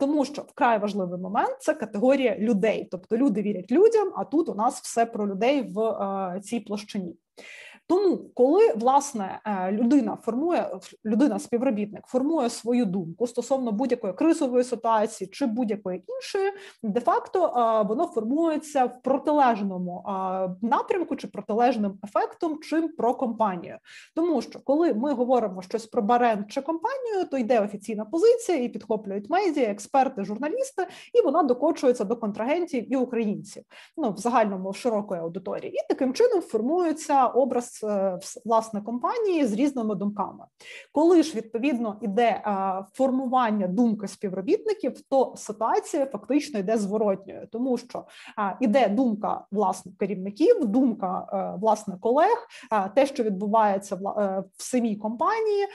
[0.00, 4.12] тому що в вкрай важливий момент це категорія людей, тобто люди вірять людям.
[4.16, 7.16] А тут у нас все про людей в е, цій площині.
[7.88, 10.70] Тому, коли власне е, людина формує
[11.04, 17.88] людина, співробітник формує свою думку стосовно будь-якої кризової ситуації чи будь-якої іншої, де факто е,
[17.88, 20.10] воно формується в протилежному е,
[20.62, 23.78] напрямку чи протилежним ефектом, чим про компанію.
[24.14, 28.68] Тому що коли ми говоримо щось про бренд чи компанію, то йде офіційна позиція і
[28.68, 33.62] підхоплюють медіа, експерти, журналісти, і вона докочується до контрагентів і українців.
[33.96, 37.75] Ну в загальному в широкої аудиторії, і таким чином формується образ.
[37.84, 40.44] Е, власне компанії з різними думками.
[40.92, 48.04] Коли ж відповідно іде е, формування думки співробітників, то ситуація фактично йде зворотньою, тому що
[48.38, 52.48] е, іде думка власне керівників, думка власне колег,
[52.94, 53.96] те, що відбувається
[54.56, 55.66] в самій компанії,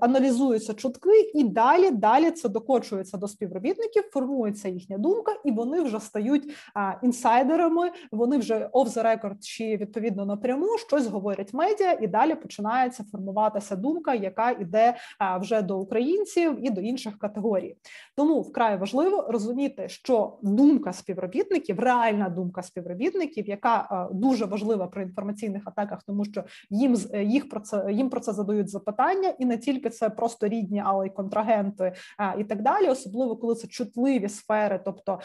[0.00, 6.00] аналізуються чутки, і далі далі це докочується до співробітників, формується їхня думка, і вони вже
[6.00, 6.54] стають
[7.02, 7.90] інсайдерами.
[8.12, 13.04] Вони вже off the record чи відповідно напряму щось говорять говорять медіа, і далі починається
[13.04, 14.96] формуватися думка, яка йде
[15.40, 17.76] вже до українців і до інших категорій.
[18.16, 25.62] Тому вкрай важливо розуміти, що думка співробітників, реальна думка співробітників, яка дуже важлива при інформаційних
[25.66, 29.90] атаках, тому що їм їх про це їм про це задають запитання, і не тільки
[29.90, 31.92] це просто рідні, але й контрагенти
[32.38, 35.20] і так далі, особливо коли це чутливі сфери, тобто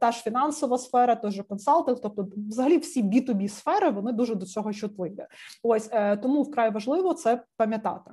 [0.00, 4.46] та ж фінансова сфера, той же консалтинг, тобто взагалі всі B2B сфери, вони дуже до
[4.46, 5.26] цього чутливі.
[5.62, 8.10] Ось е, тому вкрай важливо це пам'ятати.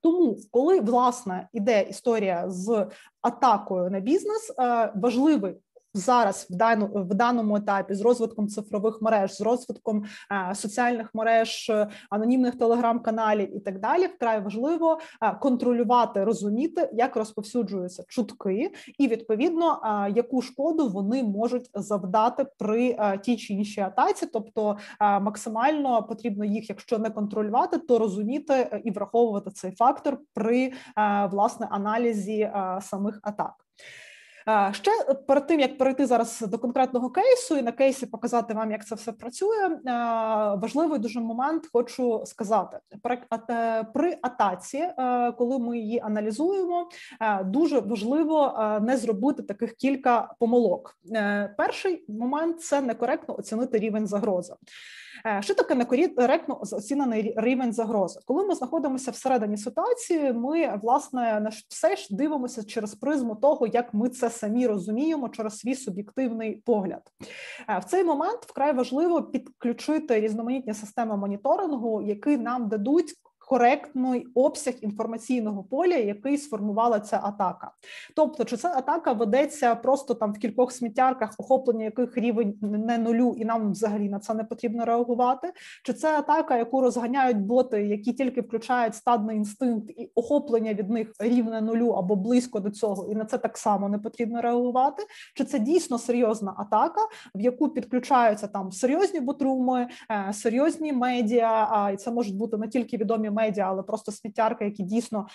[0.00, 2.86] Тому, коли власне іде історія з
[3.20, 5.56] атакою на бізнес, е, важливий
[5.94, 10.04] зараз в дану в даному етапі з розвитком цифрових мереж, з розвитком
[10.50, 17.16] е, соціальних мереж, е, анонімних телеграм-каналів і так далі, вкрай важливо е, контролювати, розуміти, як
[17.16, 23.80] розповсюджуються чутки, і відповідно е, яку шкоду вони можуть завдати при е, тій чи іншій
[23.80, 30.18] атаці, тобто е, максимально потрібно їх, якщо не контролювати, то розуміти і враховувати цей фактор
[30.34, 30.72] при
[31.30, 32.50] власне аналізі
[32.80, 33.52] самих атак.
[34.72, 34.90] Ще
[35.26, 38.94] перед тим як перейти зараз до конкретного кейсу і на кейсі показати вам, як це
[38.94, 39.78] все працює.
[40.56, 42.78] Важливий дуже момент хочу сказати
[43.94, 44.88] при атаці,
[45.38, 46.88] коли ми її аналізуємо,
[47.44, 50.96] дуже важливо не зробити таких кілька помилок.
[51.14, 54.54] Е, перший момент це некоректно оцінити рівень загрози.
[55.26, 58.20] Е, що таке некоректно оцінений рівень загрози?
[58.26, 63.94] Коли ми знаходимося всередині ситуації, ми власне на все ж дивимося через призму того, як
[63.94, 67.02] ми це самі розуміємо через свій суб'єктивний погляд.
[67.68, 73.14] Е, в цей момент вкрай важливо підключити різноманітні системи моніторингу, які нам дадуть
[73.52, 77.70] коректний обсяг інформаційного поля, який сформувала ця атака.
[78.16, 83.34] Тобто, чи ця атака ведеться просто там в кількох сміттярках, охоплення яких рівень не нулю,
[83.38, 85.52] і нам взагалі на це не потрібно реагувати?
[85.82, 91.12] Чи це атака, яку розганяють боти, які тільки включають стадний інстинкт і охоплення від них
[91.18, 95.02] рівне нулю або близько до цього, і на це так само не потрібно реагувати?
[95.34, 97.00] Чи це дійсно серйозна атака,
[97.34, 101.90] в яку підключаються там серйозні ботруми, е, серйозні медіа?
[101.94, 105.26] І це можуть бути не тільки відомі медіа, медіа, але просто сміттярки, які дійсно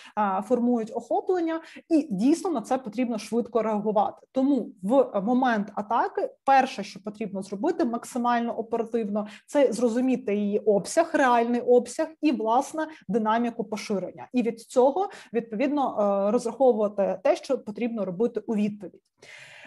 [0.43, 4.27] формують охоплення, і дійсно на це потрібно швидко реагувати.
[4.31, 11.61] Тому в момент атаки, перше, що потрібно зробити максимально оперативно, це зрозуміти її обсяг, реальний
[11.61, 14.27] обсяг і власне динаміку поширення.
[14.33, 19.01] І від цього відповідно е, розраховувати те, що потрібно робити у відповідь.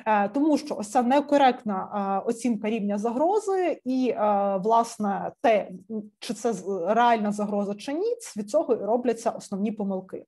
[0.06, 5.68] Е, тому що ось ця некоректна е, оцінка рівня загрози, і е, власне те,
[6.18, 6.54] чи це
[6.86, 10.24] реальна загроза чи ні, від цього і робляться основні помилки.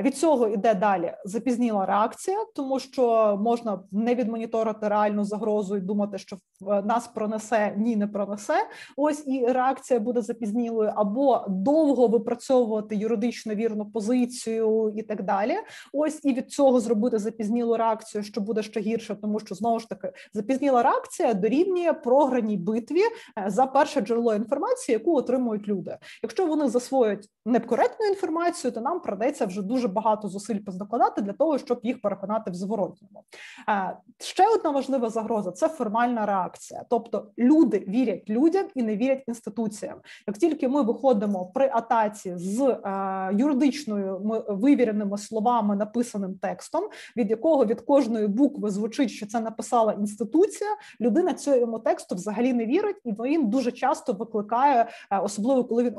[0.00, 6.18] Від цього йде далі запізніла реакція, тому що можна не відмоніторити реальну загрозу і думати,
[6.18, 6.36] що
[6.84, 8.54] нас пронесе ні, не пронесе.
[8.96, 15.54] Ось і реакція буде запізнілою, або довго випрацьовувати юридично вірну позицію і так далі.
[15.92, 19.80] Ось і від цього зробити запізнілу реакцію, що буде ще гірше гірше, тому що знову
[19.80, 23.02] ж таки запізніла реакція дорівнює програній битві
[23.38, 25.98] е, за перше джерело інформації, яку отримують люди.
[26.22, 31.58] Якщо вони засвоюють некоректну інформацію, то нам придеться вже дуже багато зусиль поздокладати для того,
[31.58, 33.24] щоб їх переконати в зворотньому.
[33.68, 39.24] Е, ще одна важлива загроза це формальна реакція, тобто люди вірять людям і не вірять
[39.28, 39.96] інституціям.
[40.26, 46.84] Як тільки ми виходимо при атаці з е, юридичною вивіреними словами, написаним текстом,
[47.16, 50.70] від якого від кожної букви звучить звучить, що це написала інституція.
[51.00, 55.94] Людина цьому тексту взагалі не вірить, і він дуже часто викликає, е, особливо коли він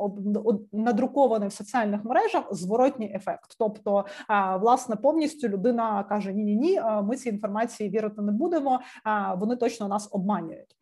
[0.74, 3.56] надрукований в соціальних мережах, зворотній ефект.
[3.60, 8.80] Тобто, е, власне, повністю людина каже: Ні, ні, ні, ми цій інформації вірити не будемо.
[9.38, 10.76] Вони точно нас обманюють.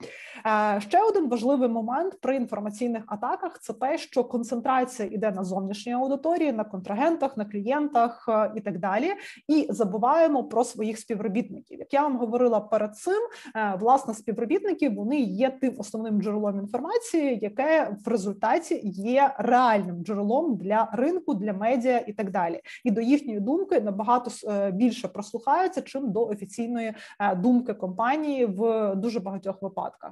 [0.45, 5.93] Е, ще один важливий момент при інформаційних атаках це те, що концентрація йде на зовнішній
[5.93, 9.13] аудиторії, на контрагентах, на клієнтах і так далі.
[9.47, 11.80] І забуваємо про своїх співробітників.
[11.80, 13.22] Як я вам говорила перед цим,
[13.56, 20.56] е, власне, співробітники вони є тим основним джерелом інформації, яке в результаті є реальним джерелом
[20.58, 22.62] для ринку, для медіа і так далі.
[22.84, 28.94] І до їхньої думки набагато е, більше прослухаються, чим до офіційної е, думки компанії в
[28.96, 30.12] дуже багатьох випадках.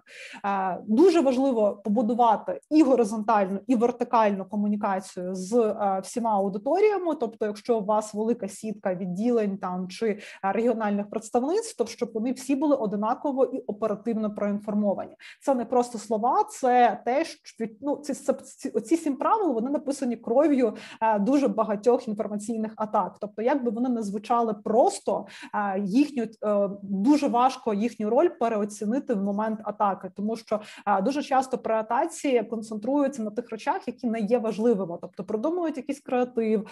[0.88, 7.16] Дуже важливо побудувати і горизонтальну, і вертикальну комунікацію з всіма аудиторіями.
[7.16, 12.56] Тобто, якщо у вас велика сітка відділень там чи регіональних представництв, то щоб вони всі
[12.56, 15.16] були одинаково і оперативно проінформовані.
[15.42, 20.16] Це не просто слова, це те, що ну ці ці, ці сім правил вони написані
[20.16, 23.18] кров'ю е, дуже багатьох інформаційних атак.
[23.22, 29.14] Тобто, як би вони не звучали просто е, їхню е, дуже важко їхню роль переоцінити
[29.14, 30.60] в момент атаки, тому що
[31.04, 36.00] дуже часто при атаці концентруються на тих речах, які не є важливими, тобто продумують якийсь
[36.00, 36.68] креатив,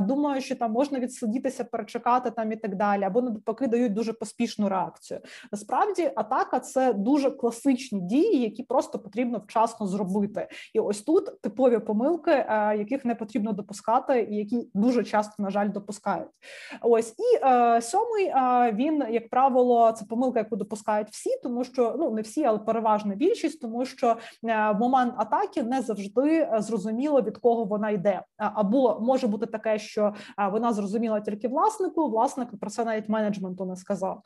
[0.00, 4.68] думають, що там можна відсидітися, перечекати там і так далі, або навпаки дають дуже поспішну
[4.68, 5.20] реакцію.
[5.52, 10.48] Насправді, атака це дуже класичні дії, які просто потрібно вчасно зробити.
[10.74, 15.50] І ось тут типові помилки, е, яких не потрібно допускати, і які дуже часто на
[15.50, 16.28] жаль допускають.
[16.82, 21.94] Ось і е, сьомий е, він, як правило, це помилка, яку допускають всі, тому що
[21.98, 27.38] ну не всі, але переважна більшість, тому що в момент атаки не завжди зрозуміло від
[27.38, 30.14] кого вона йде, або може бути таке, що
[30.52, 32.08] вона зрозуміла тільки власнику.
[32.08, 34.21] Власник про це навіть менеджменту не сказав.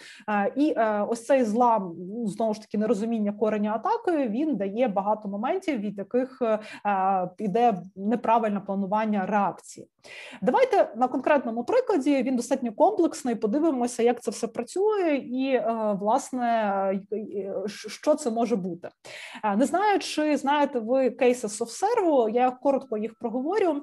[0.57, 0.75] І
[1.09, 4.29] ось цей злам ну, знову ж таки нерозуміння кореня атаки.
[4.29, 6.43] Він дає багато моментів, від яких
[7.39, 9.89] іде неправильне планування реакції.
[10.43, 13.35] Давайте на конкретному прикладі він достатньо комплексний.
[13.35, 15.63] Подивимося, як це все працює, і
[16.01, 17.01] власне
[17.67, 18.89] що це може бути.
[19.57, 23.83] Не знаю, чи знаєте ви кейси софсерву, я коротко їх проговорю.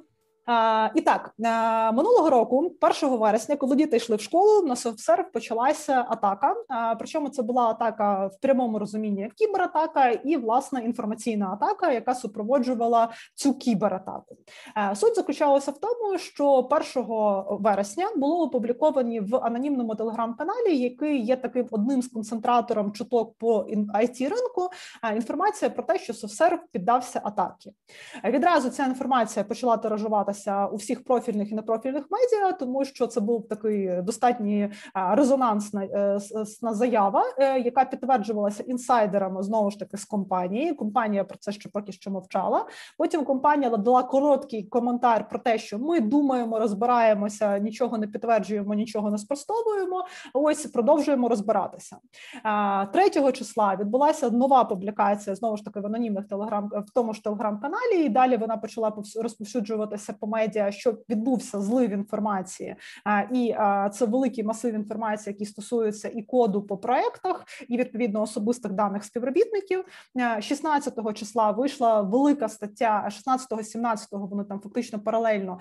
[0.96, 1.32] І так
[1.94, 6.56] минулого року, 1 вересня, коли діти йшли в школу, на софсерв почалася атака.
[7.00, 13.10] Причому це була атака в прямому розумінні як кібератака, і власна інформаційна атака, яка супроводжувала
[13.36, 14.38] цю кібератаку.
[14.96, 17.06] Суть заключалася в тому, що 1
[17.60, 23.58] вересня було опубліковані в анонімному телеграм-каналі, який є таким одним з концентратором чуток по
[23.96, 24.70] it ринку.
[25.16, 27.72] Інформація про те, що софсерв піддався атаки.
[28.24, 33.22] Відразу ця інформація почала тиражувати поширювалася у всіх профільних і непрофільних медіа, тому що це
[33.22, 36.20] був такий достатньо резонансна е,
[36.72, 40.74] заява, е, яка підтверджувалася інсайдерами знову ж таки з компанії.
[40.74, 42.66] Компанія про це ще поки що мовчала.
[42.98, 49.12] Потім компанія дала короткий коментар про те, що ми думаємо, розбираємося, нічого не підтверджуємо, нічого
[49.12, 50.06] не спростовуємо.
[50.34, 51.98] Ось продовжуємо розбиратися.
[52.94, 58.06] 3 числа відбулася нова публікація знову ж таки в анонімних телеграм в тому ж телеграм-каналі.
[58.06, 62.76] І далі вона почала розповсюджуватися по медіа, що відбувся злив інформації,
[63.34, 63.56] і
[63.94, 69.86] це великий масив інформації, який стосується і коду по проектах, і відповідно особистих даних співробітників.
[70.40, 73.10] 16 числа вийшла велика стаття.
[73.28, 75.60] 16-17 вони там фактично паралельно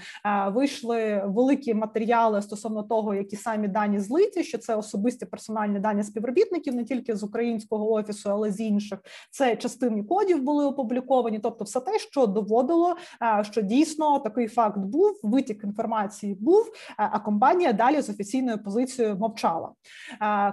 [0.49, 6.75] вийшли великі матеріали стосовно того, які самі дані злиті, що це особисті персональні дані співробітників,
[6.75, 8.99] не тільки з українського офісу, але з інших.
[9.31, 12.97] Це частини кодів були опубліковані, тобто все те, що доводило,
[13.43, 19.71] що дійсно такий факт був, витік інформації був, а компанія далі з офіційною позицією мовчала.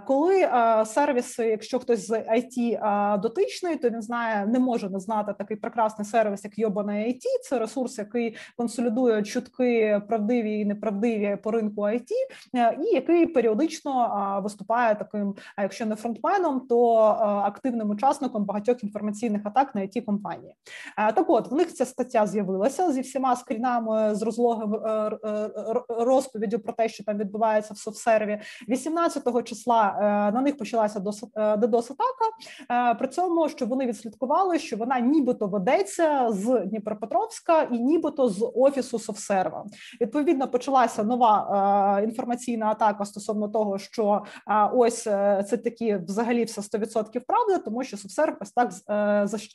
[0.08, 0.50] Коли
[0.86, 2.80] сервіси, якщо хтось з IT
[3.20, 7.22] дотичний, то він знає, не може не знати такий прекрасний сервіс, як Йобана IT.
[7.44, 12.12] Це ресурс, який консолідує чутки правдиві і неправдиві по ринку IT,
[12.82, 16.96] і який періодично виступає таким, якщо не фронтменом, то
[17.46, 20.56] активним учасником багатьох інформаційних атак на it компанії.
[20.96, 24.80] Так, от в них ця стаття з'явилася зі всіма скрінами з розлогим е,
[25.26, 25.50] е,
[25.90, 28.42] розповіддю про те, що там відбувається в софсерві.
[28.70, 31.00] 18 числа е, на них почалася
[31.58, 38.30] ддос атака При цьому що вони відслідкували, що вона нібито ведеться з Дніпропетровська і нібито
[38.30, 39.66] з офісу софсерва.
[40.02, 44.24] Відповідно, почалася нова інформаційна атака стосовно того, що
[44.74, 48.72] ось це такі взагалі все 100% правда, тому що софсерв ось так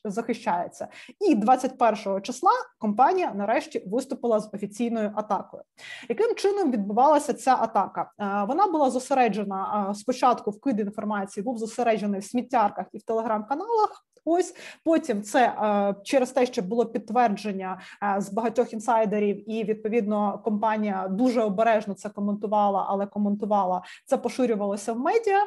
[0.05, 0.89] захищається.
[1.21, 5.63] І 21 числа компанія нарешті виступила виступила з офіційною атакою.
[6.09, 8.11] Яким чином відбувалася ця атака?
[8.21, 14.07] Е, вона була зосереджена е, спочатку вкид інформації, був зосереджений в сміттярках і в телеграм-каналах.
[14.27, 14.55] Ось
[14.85, 17.81] потім це е, через те, що було підтвердження
[18.19, 24.99] з багатьох інсайдерів, і відповідно компанія дуже обережно це коментувала, але коментувала це поширювалося в
[24.99, 25.41] медіа,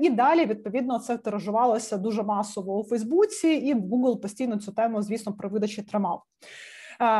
[0.00, 5.32] і далі відповідно це тиражувалося дуже масово у Фейсбуці, і Google постійно цю тему, звісно,
[5.32, 6.22] при видачі тримав.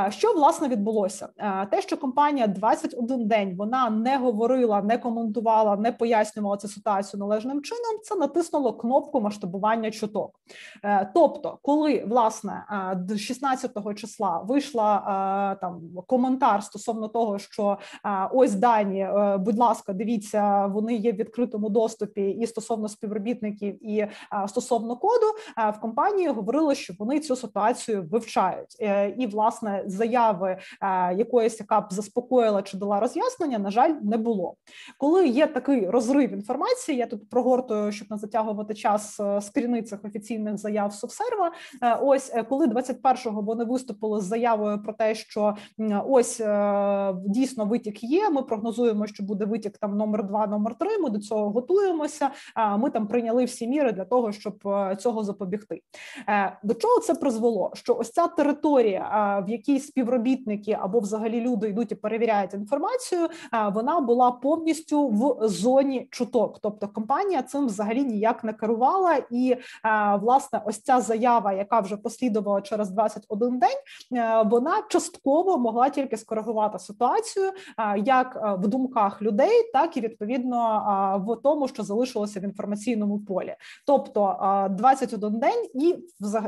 [0.09, 1.29] Що власне відбулося?
[1.71, 7.63] Те, що компанія 21 день вона не говорила, не коментувала, не пояснювала цю ситуацію належним
[7.63, 10.41] чином, це натиснуло кнопку масштабування чуток.
[10.85, 12.65] Е, тобто, коли власне
[13.17, 17.79] 16 числа вийшла там коментар стосовно того, що
[18.33, 24.07] ось дані, е, будь ласка, дивіться, вони є в відкритому доступі і стосовно співробітників, і
[24.49, 30.57] стосовно коду, в компанії говорили, що вони цю ситуацію вивчають, е, і власне власне заяви
[30.83, 34.55] е, якоїсь, яка б заспокоїла чи дала роз'яснення, на жаль, не було.
[34.99, 40.05] Коли є такий розрив інформації, я тут прогортую, щоб не затягувати час е, скріни цих
[40.05, 41.53] офіційних заяв Совсерва.
[41.83, 45.57] Е, ось коли 21-го вони виступили з заявою про те, що
[46.07, 46.41] ось
[47.27, 48.31] дійсно витік є.
[48.31, 50.99] Ми прогнозуємо, що буде витік там номер два, номер три.
[50.99, 52.31] Ми до цього готуємося.
[52.79, 54.55] Ми там прийняли всі міри для того, щоб
[54.99, 55.81] цього запобігти.
[56.63, 57.71] До чого це призвело?
[57.75, 59.05] Що ось ця територія,
[59.47, 63.29] в якій співробітники або взагалі люди йдуть і перевіряють інформацію,
[63.73, 66.59] вона була повністю в зоні чуток.
[66.63, 69.21] Тобто компанія цим взагалі ніяк не керувала.
[69.31, 69.57] І
[70.21, 73.79] власне, ось ця заява, яка вже послідувала через 21 день,
[74.45, 77.53] вона частково могла тільки скоригувати ситуацію,
[78.05, 80.81] як в думках людей, так і відповідно
[81.27, 83.55] в тому, що залишилося в інформаційному полі,
[83.87, 84.39] тобто
[84.71, 85.97] 21 день, і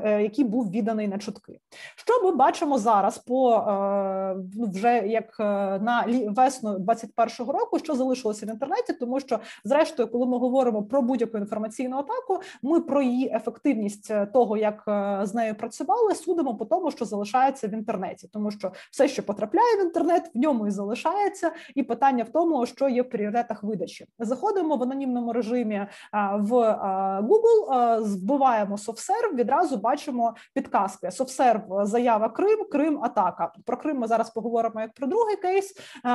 [0.04, 1.60] е, який був відданий на чутки.
[1.96, 2.95] Що ми бачимо зараз
[3.26, 5.44] по е, ну, вже як е,
[5.78, 11.02] на весну 21-го року, що залишилося в інтернеті, тому що, зрештою, коли ми говоримо про
[11.02, 14.82] будь-яку інформаційну атаку, ми про її ефективність того, як
[15.22, 19.76] з нею працювали, судимо по тому, що залишається в інтернеті, тому що все, що потрапляє
[19.76, 24.06] в інтернет, в ньому і залишається, і питання в тому, що є в пріоритетах видачі.
[24.18, 25.86] Заходимо в анонімному режимі
[26.38, 26.52] в
[27.22, 31.06] Google, збиваємо SoftServe, відразу бачимо підказки.
[31.06, 33.52] SoftServe, заява Крим, Крим, атака.
[33.64, 35.74] Про Крим ми зараз поговоримо як про другий кейс.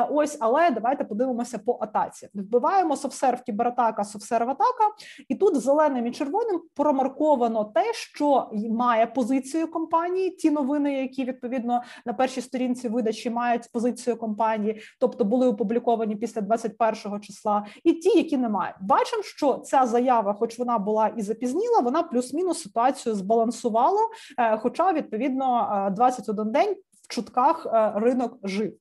[0.09, 2.29] Ось, але давайте подивимося по атаці.
[2.33, 4.83] Вбиваємо SoftServe, кібератака, SoftServe атака,
[5.29, 10.29] і тут зеленим і червоним промарковано те, що має позицію компанії.
[10.29, 16.41] Ті новини, які відповідно на першій сторінці видачі мають позицію компанії, тобто були опубліковані після
[16.41, 18.75] 21 числа, і ті, які не мають.
[18.81, 24.01] Бачимо, що ця заява, хоч вона була і запізніла, вона плюс-мінус ситуацію збалансувала,
[24.37, 26.75] е, хоча відповідно 21 е, день
[27.07, 28.73] чутках е, ринок жив.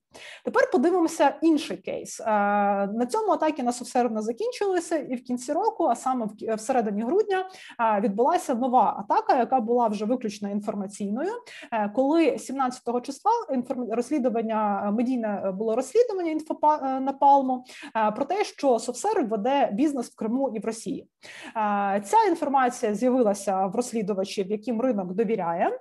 [0.45, 2.19] Тепер подивимося інший кейс.
[2.19, 2.25] Е,
[2.87, 7.49] на цьому атаки на Совсерв закінчилися, і в кінці року, а саме в середині грудня,
[7.79, 11.31] е, відбулася нова атака, яка була вже виключно інформаційною.
[11.95, 13.31] Коли 17-го числа
[13.91, 17.65] розслідування медійне було розслідування інфопалму
[18.15, 21.07] про те, що Совсерв веде бізнес в Криму і в Росії.
[22.03, 25.79] Ця інформація з'явилася в розслідувачів, яким ринок довіряє.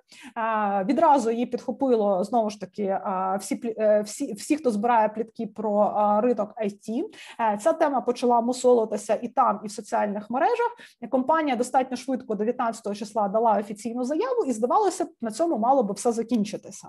[0.84, 2.98] Відразу її підхопило знову ж таки
[3.40, 7.04] всі е, всі, всі, хто збирає плітки про ринок IT,
[7.40, 10.76] е, ця тема почала мусолитися і там, і в соціальних мережах.
[11.10, 15.94] Компанія достатньо швидко 19 числа дала офіційну заяву, і здавалося б, на цьому мало би
[15.94, 16.88] все закінчитися.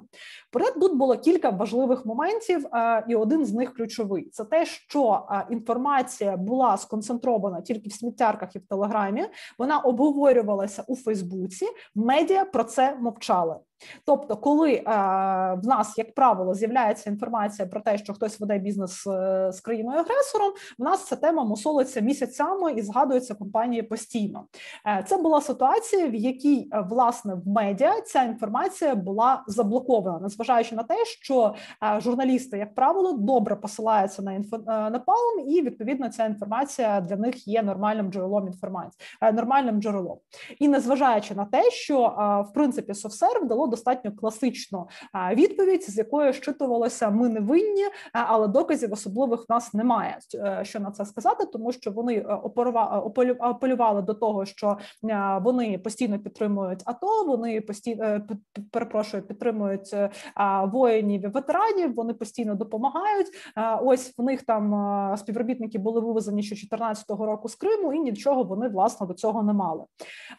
[0.51, 5.27] Проте тут було кілька важливих моментів, е, і один з них ключовий: це те, що
[5.49, 9.25] інформація була сконцентрована тільки в сміттярках і в телеграмі.
[9.57, 11.67] Вона обговорювалася у Фейсбуці.
[11.95, 13.55] Медіа про це мовчали.
[14.05, 14.83] Тобто, коли е,
[15.63, 19.99] в нас, як правило, з'являється інформація про те, що хтось веде бізнес е, з країною
[19.99, 24.45] агресором, в нас ця тема мусолиться місяцями і згадується компанії постійно.
[24.87, 30.75] Е, це була ситуація, в якій е, власне в медіа ця інформація була заблокована, незважаючи
[30.75, 36.09] на те, що е, журналісти, як правило, добре посилаються на інфо на палм, і відповідно
[36.09, 39.03] ця інформація для них є нормальним джерелом інформації,
[39.33, 40.17] нормальним джерелом,
[40.59, 42.15] і незважаючи на те, що
[42.49, 44.87] в принципі SoftServe дало достатньо класичну
[45.33, 50.17] відповідь, з якою щитувалося ми не винні, але доказів особливих в нас немає.
[50.35, 52.39] Е, що на це сказати, тому що вони е,
[53.39, 57.23] апелювали до того, що е, вони постійно підтримують АТО.
[57.27, 58.21] Вони постійно
[58.71, 59.95] перепрошую, підтримують
[60.63, 61.95] воїнів і ветеранів.
[61.95, 63.27] Вони постійно допомагають.
[63.81, 68.67] Ось в них там співробітники були вивезені ще 2014 року з Криму, і нічого вони
[68.67, 69.83] власне до цього не мали.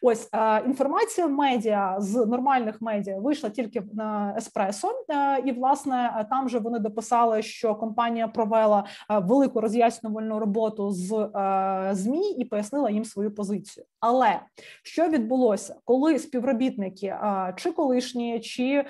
[0.02, 0.28] Ось
[0.66, 6.78] інформація медіа з нормальних медіа вийшла тільки на еспресо, е, і власне там же вони
[6.78, 13.34] дописали, що компанія провела е, велику роз'яснювальну роботу з е, змі і пояснила їм свою
[13.34, 13.86] позицію.
[14.00, 14.40] Але
[14.82, 17.16] що відбулося, коли співробітники
[17.56, 18.84] чи колишні, чи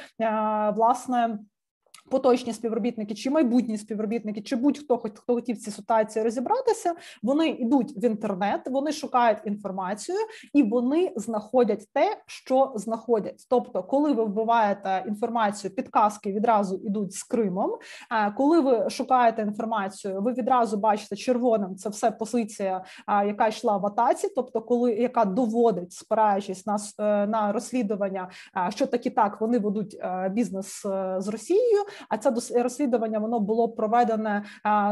[0.74, 1.38] власне
[2.12, 7.92] поточні співробітники, чи майбутні співробітники, чи будь-хто хоч хто хотів ці ситуації розібратися, вони йдуть
[7.96, 10.18] в інтернет, вони шукають інформацію
[10.54, 13.46] і вони знаходять те, що знаходять.
[13.50, 17.70] Тобто, коли ви вбиваєте інформацію, підказки відразу йдуть з Кримом.
[18.36, 24.28] Коли ви шукаєте інформацію, ви відразу бачите червоним це все позиція, яка йшла в атаці,
[24.36, 28.30] тобто, коли яка доводить, спираючись на е, на розслідування,
[28.68, 31.78] що так і так вони ведуть е, бізнес е, з Росією.
[32.08, 32.32] А це
[32.62, 34.44] розслідування воно було проведене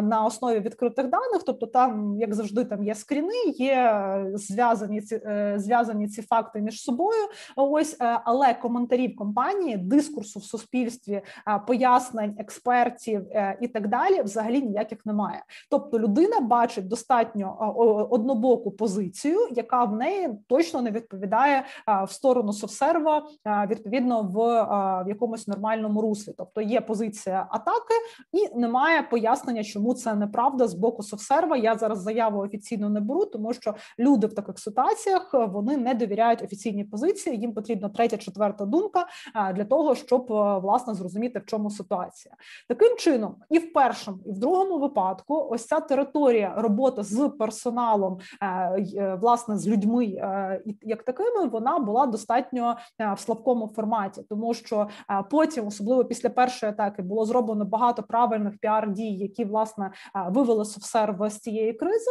[0.02, 1.42] на основі відкритих даних.
[1.46, 6.82] Тобто, там, як завжди, там є скріни, є зв'язані ці е, зв'язані ці факти між
[6.82, 7.20] собою.
[7.56, 11.22] Ось е, але коментарів компанії, дискурсу в суспільстві,
[11.66, 15.44] пояснень експертів е, і так далі, взагалі ніяких немає.
[15.70, 17.76] Тобто, людина бачить достатньо
[18.10, 21.64] однобоку позицію, яка в неї точно не відповідає
[22.06, 23.22] в сторону совсерва,
[23.66, 24.38] відповідно в
[25.08, 26.32] якомусь нормальному руслі.
[26.38, 27.94] Тобто є позиція позиція атаки,
[28.32, 31.56] і немає пояснення, чому це неправда з боку софсерва.
[31.56, 36.42] Я зараз заяву офіційно не беру, тому що люди в таких ситуаціях вони не довіряють
[36.42, 37.36] офіційній позиції.
[37.36, 39.06] Їм потрібна третя, четверта думка
[39.54, 40.26] для того, щоб
[40.62, 42.34] власне зрозуміти в чому ситуація.
[42.68, 48.18] Таким чином, і в першому, і в другому випадку, ось ця територія роботи з персоналом,
[49.20, 50.06] власне, з людьми,
[50.82, 52.76] як такими, вона була достатньо
[53.16, 54.88] в слабкому форматі, тому що
[55.30, 59.90] потім, особливо після першої атаки, було зроблено багато правильних піар-дій, які власне
[60.28, 62.10] вивели софсерв з цієї кризи.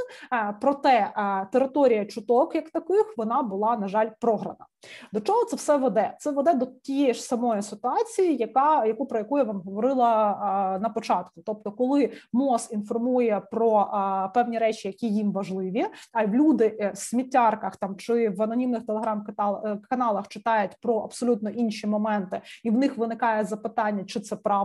[0.61, 1.13] Проте
[1.51, 4.65] територія чуток, як таких, вона була на жаль програна.
[5.13, 6.15] До чого це все веде?
[6.19, 10.89] Це веде до тієї ж самої ситуації, яка яку про яку я вам говорила на
[10.89, 11.41] початку.
[11.45, 13.89] Тобто, коли МОЗ інформує про
[14.33, 20.25] певні речі, які їм важливі, а люди е, в сміттярках там чи в анонімних телеграм-каналах
[20.25, 24.58] е, читають про абсолютно інші моменти, і в них виникає запитання, чи це правда.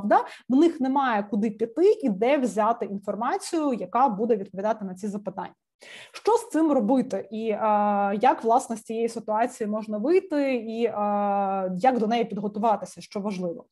[0.49, 5.55] В них немає куди піти і де взяти інформацію, яка буде відповідати на ці запитання.
[6.13, 7.59] Що з цим робити, і е,
[8.21, 10.93] як власне з цієї ситуації можна вийти, і е,
[11.77, 13.65] як до неї підготуватися, що важливо.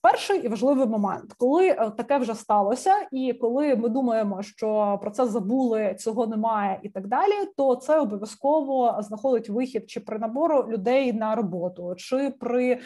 [0.00, 5.10] Перший і важливий момент, коли е, таке вже сталося, і коли ми думаємо, що про
[5.10, 10.64] це забули, цього немає, і так далі, то це обов'язково знаходить вихід чи при набору
[10.68, 12.78] людей на роботу, чи при е,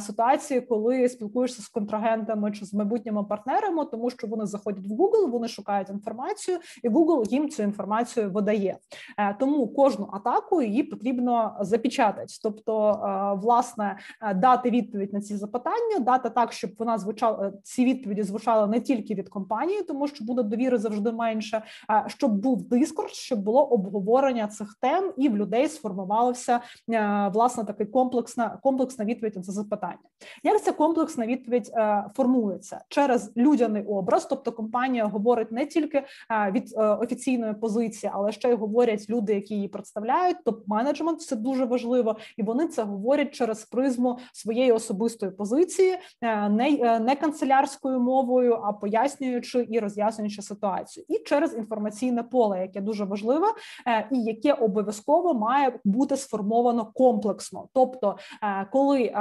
[0.00, 5.30] ситуації, коли спілкуєшся з контрагентами чи з майбутніми партнерами, тому що вони заходять в Google,
[5.30, 8.78] вони шукають інформацію, і Google їм цю інформацію видає.
[9.18, 12.74] Е, тому кожну атаку її потрібно запечатати, тобто
[13.42, 13.98] власне
[14.34, 19.14] дати відповідь на ці запитання дати так, щоб вона звучала ці відповіді звучали не тільки
[19.14, 21.62] від компанії, тому що буде довіри завжди менше.
[21.88, 27.64] А щоб був дискурс, щоб було обговорення цих тем, і в людей сформувалася е, власне
[27.64, 29.98] такий комплексна комплексна відповідь на це запитання.
[30.42, 34.26] Як ця комплексна відповідь е, формується через людяний образ?
[34.26, 39.54] Тобто компанія говорить не тільки е, від офіційної позиції, але ще й говорять люди, які
[39.54, 40.36] її представляють.
[40.44, 45.93] Топ-менеджмент це дуже важливо, і вони це говорять через призму своєї особистої позиції.
[46.22, 52.60] Е, не е, не канцелярською мовою, а пояснюючи і роз'яснюючи ситуацію, і через інформаційне поле,
[52.60, 53.46] яке дуже важливе,
[53.86, 57.68] е, і яке обов'язково має бути сформовано комплексно.
[57.72, 58.16] Тобто,
[58.72, 59.12] коли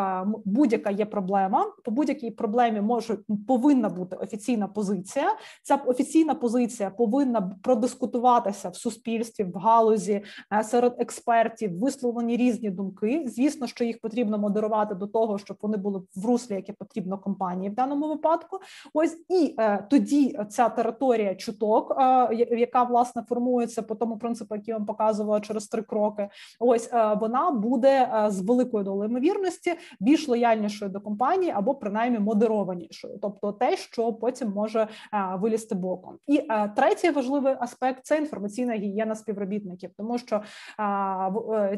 [0.45, 3.17] будь-яка є проблема, по будь-якій проблемі може
[3.47, 5.27] повинна бути офіційна позиція.
[5.63, 10.23] Ця офіційна позиція повинна продискутуватися в суспільстві, в галузі
[10.63, 13.25] серед експертів, висловлені різні думки.
[13.27, 17.69] Звісно, що їх потрібно модерувати до того, щоб вони були в руслі яке потрібно компанії
[17.69, 18.59] в даному випадку.
[18.93, 24.71] Ось і е, тоді ця територія чуток, е, яка власне формується по тому принципу, який
[24.71, 26.29] я вам показувала через три кроки.
[26.59, 32.19] Ось е, вона буде е, з великою долею ймовірності більш лояльнішою до компанії або принаймні
[32.19, 34.87] модерованішою, тобто те, що потім може е,
[35.35, 36.17] вилізти боком.
[36.27, 40.41] І е, третій важливий аспект це інформаційна гігієна співробітників, тому що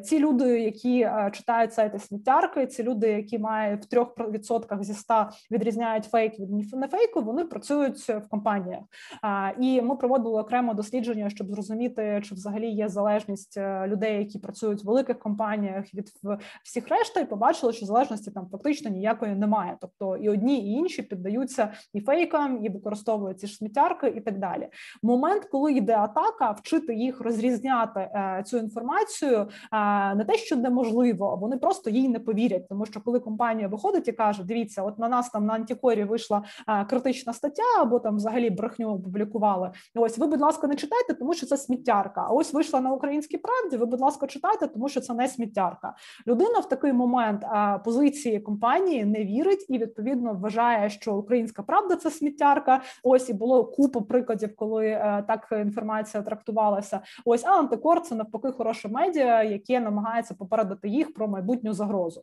[0.03, 5.29] ці люди, які читають сайти сміттярки, ці люди, які мають в 3% випадках зі ста
[5.51, 8.83] відрізняють фейк від нефейку, вони працюють в компаніях.
[9.59, 14.83] І ми проводили окремо дослідження, щоб зрозуміти, чи взагалі є залежність е, людей, які працюють
[14.83, 16.11] в великих компаніях від
[16.63, 19.77] всіх решта, і побачили, що залежності там фактично ніякої немає.
[19.81, 24.39] Тобто і одні, і інші піддаються і фейкам, і використовують ці ж сміттярки, і так
[24.39, 24.69] далі.
[25.03, 29.47] Момент, коли йде атака, вчити їх розрізняти е, цю інформацію,
[30.15, 34.11] не те, що неможливо, вони просто їй не повірять, тому що коли компанія виходить і
[34.11, 36.43] каже: дивіться дивіться, от на нас там на антикорі вийшла
[36.89, 39.71] критична стаття, або там взагалі брехню опублікували.
[39.95, 42.25] Ось ви, будь ласка, не читайте, тому що це сміттярка.
[42.29, 43.77] А ось вийшла на українській правді.
[43.77, 45.93] Ви, будь ласка, читайте, тому що це не сміттярка.
[46.27, 47.45] Людина в такий момент
[47.85, 52.81] позиції компанії не вірить і відповідно вважає, що українська правда це сміттярка.
[53.03, 56.99] Ось і було купа прикладів, коли е, так інформація трактувалася.
[57.25, 62.21] Ось а антикор це навпаки хороше медіа, яке намагається попередити їх про майбутню загрозу.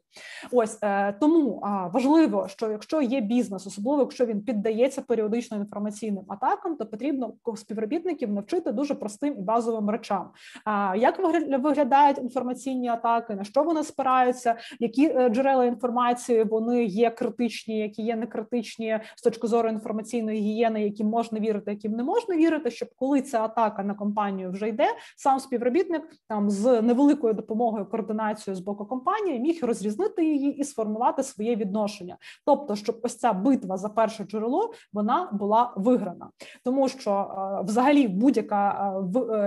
[0.53, 1.63] Ось е, тому
[1.93, 7.35] важливо важливо, що якщо є бізнес, особливо якщо він піддається періодично інформаційним атакам, то потрібно
[7.57, 10.31] співробітників навчити дуже простим і базовим речам.
[10.65, 11.19] А як
[11.59, 18.03] виглядають інформаційні атаки, на що вони спираються, які е, джерела інформації вони є критичні, які
[18.03, 22.89] є некритичні з точки зору інформаційної гігієни, яким можна вірити, яким не можна вірити, щоб
[22.97, 28.61] коли ця атака на компанію вже йде, сам співробітник там з невеликою допомогою координацією з
[28.61, 32.17] боку компанії міг розрізнити її і сформувати своє відношення.
[32.47, 36.31] Тобто, щоб ось ця битва за перше джерело вона була виграна,
[36.65, 37.29] тому що
[37.65, 38.93] взагалі будь-яка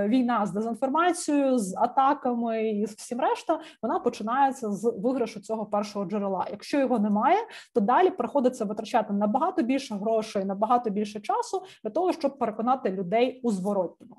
[0.08, 6.06] війна з дезінформацією, з атаками і з всім решта, вона починається з виграшу цього першого
[6.06, 6.46] джерела.
[6.52, 7.38] Якщо його немає,
[7.74, 13.40] то далі приходиться витрачати набагато більше грошей, набагато більше часу для того, щоб переконати людей
[13.44, 14.16] у зворотньому.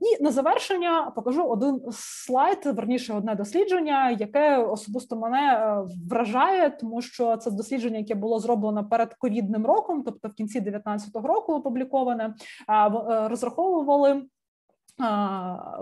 [0.00, 7.02] І на завершення покажу один слайд, верніше одне дослідження, яке особисто мене е, вражає, тому
[7.02, 12.24] що це дослідження, яке було зроблено перед ковідним роком, тобто в кінці 2019 року опубліковане,
[12.24, 14.22] е, розраховували.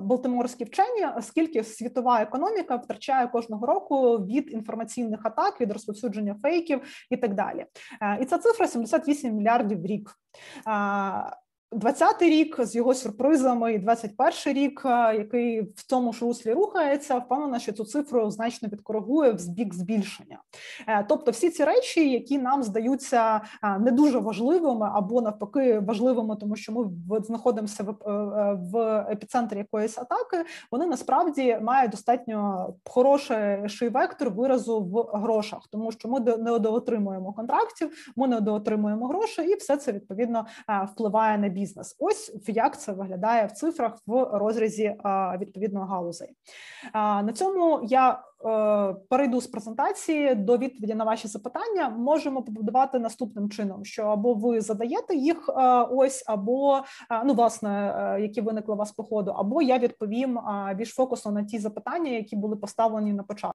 [0.01, 6.81] Балтиморські вчені, скільки світова економіка втрачає кожного року від інформаційних атак, від розповсюдження фейків
[7.11, 7.67] і так далі,
[8.03, 10.11] е, і ця цифра 78 мільярдів в рік.
[11.77, 17.19] 20-й рік з його сюрпризами, і 21-й рік, е, який в цьому ж руслі рухається,
[17.19, 20.39] впевнена, що цю цифру значно підкоригує в збік збільшення.
[20.89, 26.37] Е, тобто, всі ці речі, які нам здаються е, не дуже важливими або навпаки важливими,
[26.37, 27.85] тому що ми знаходимося
[28.73, 36.09] в, епіцентрі якоїсь атаки, вони насправді мають достатньо хороший вектор виразу в грошах, тому що
[36.09, 40.47] ми не недоотримуємо контрактів, ми не недоотримуємо грошей, і все це відповідно
[40.93, 41.66] впливає на бізнес.
[41.99, 44.97] Ось як це виглядає в цифрах в розрізі
[45.41, 46.29] відповідної галузей.
[46.95, 51.89] На цьому я е, перейду з презентації до відповіді на ваші запитання.
[51.89, 55.51] Можемо побудувати наступним чином: що або ви задаєте їх
[55.91, 56.81] ось, або
[57.25, 60.41] ну власне, е, які виникли у вас по ходу, або я відповім
[60.77, 63.37] більш фокусно на ті запитання, які були поставлені на початку.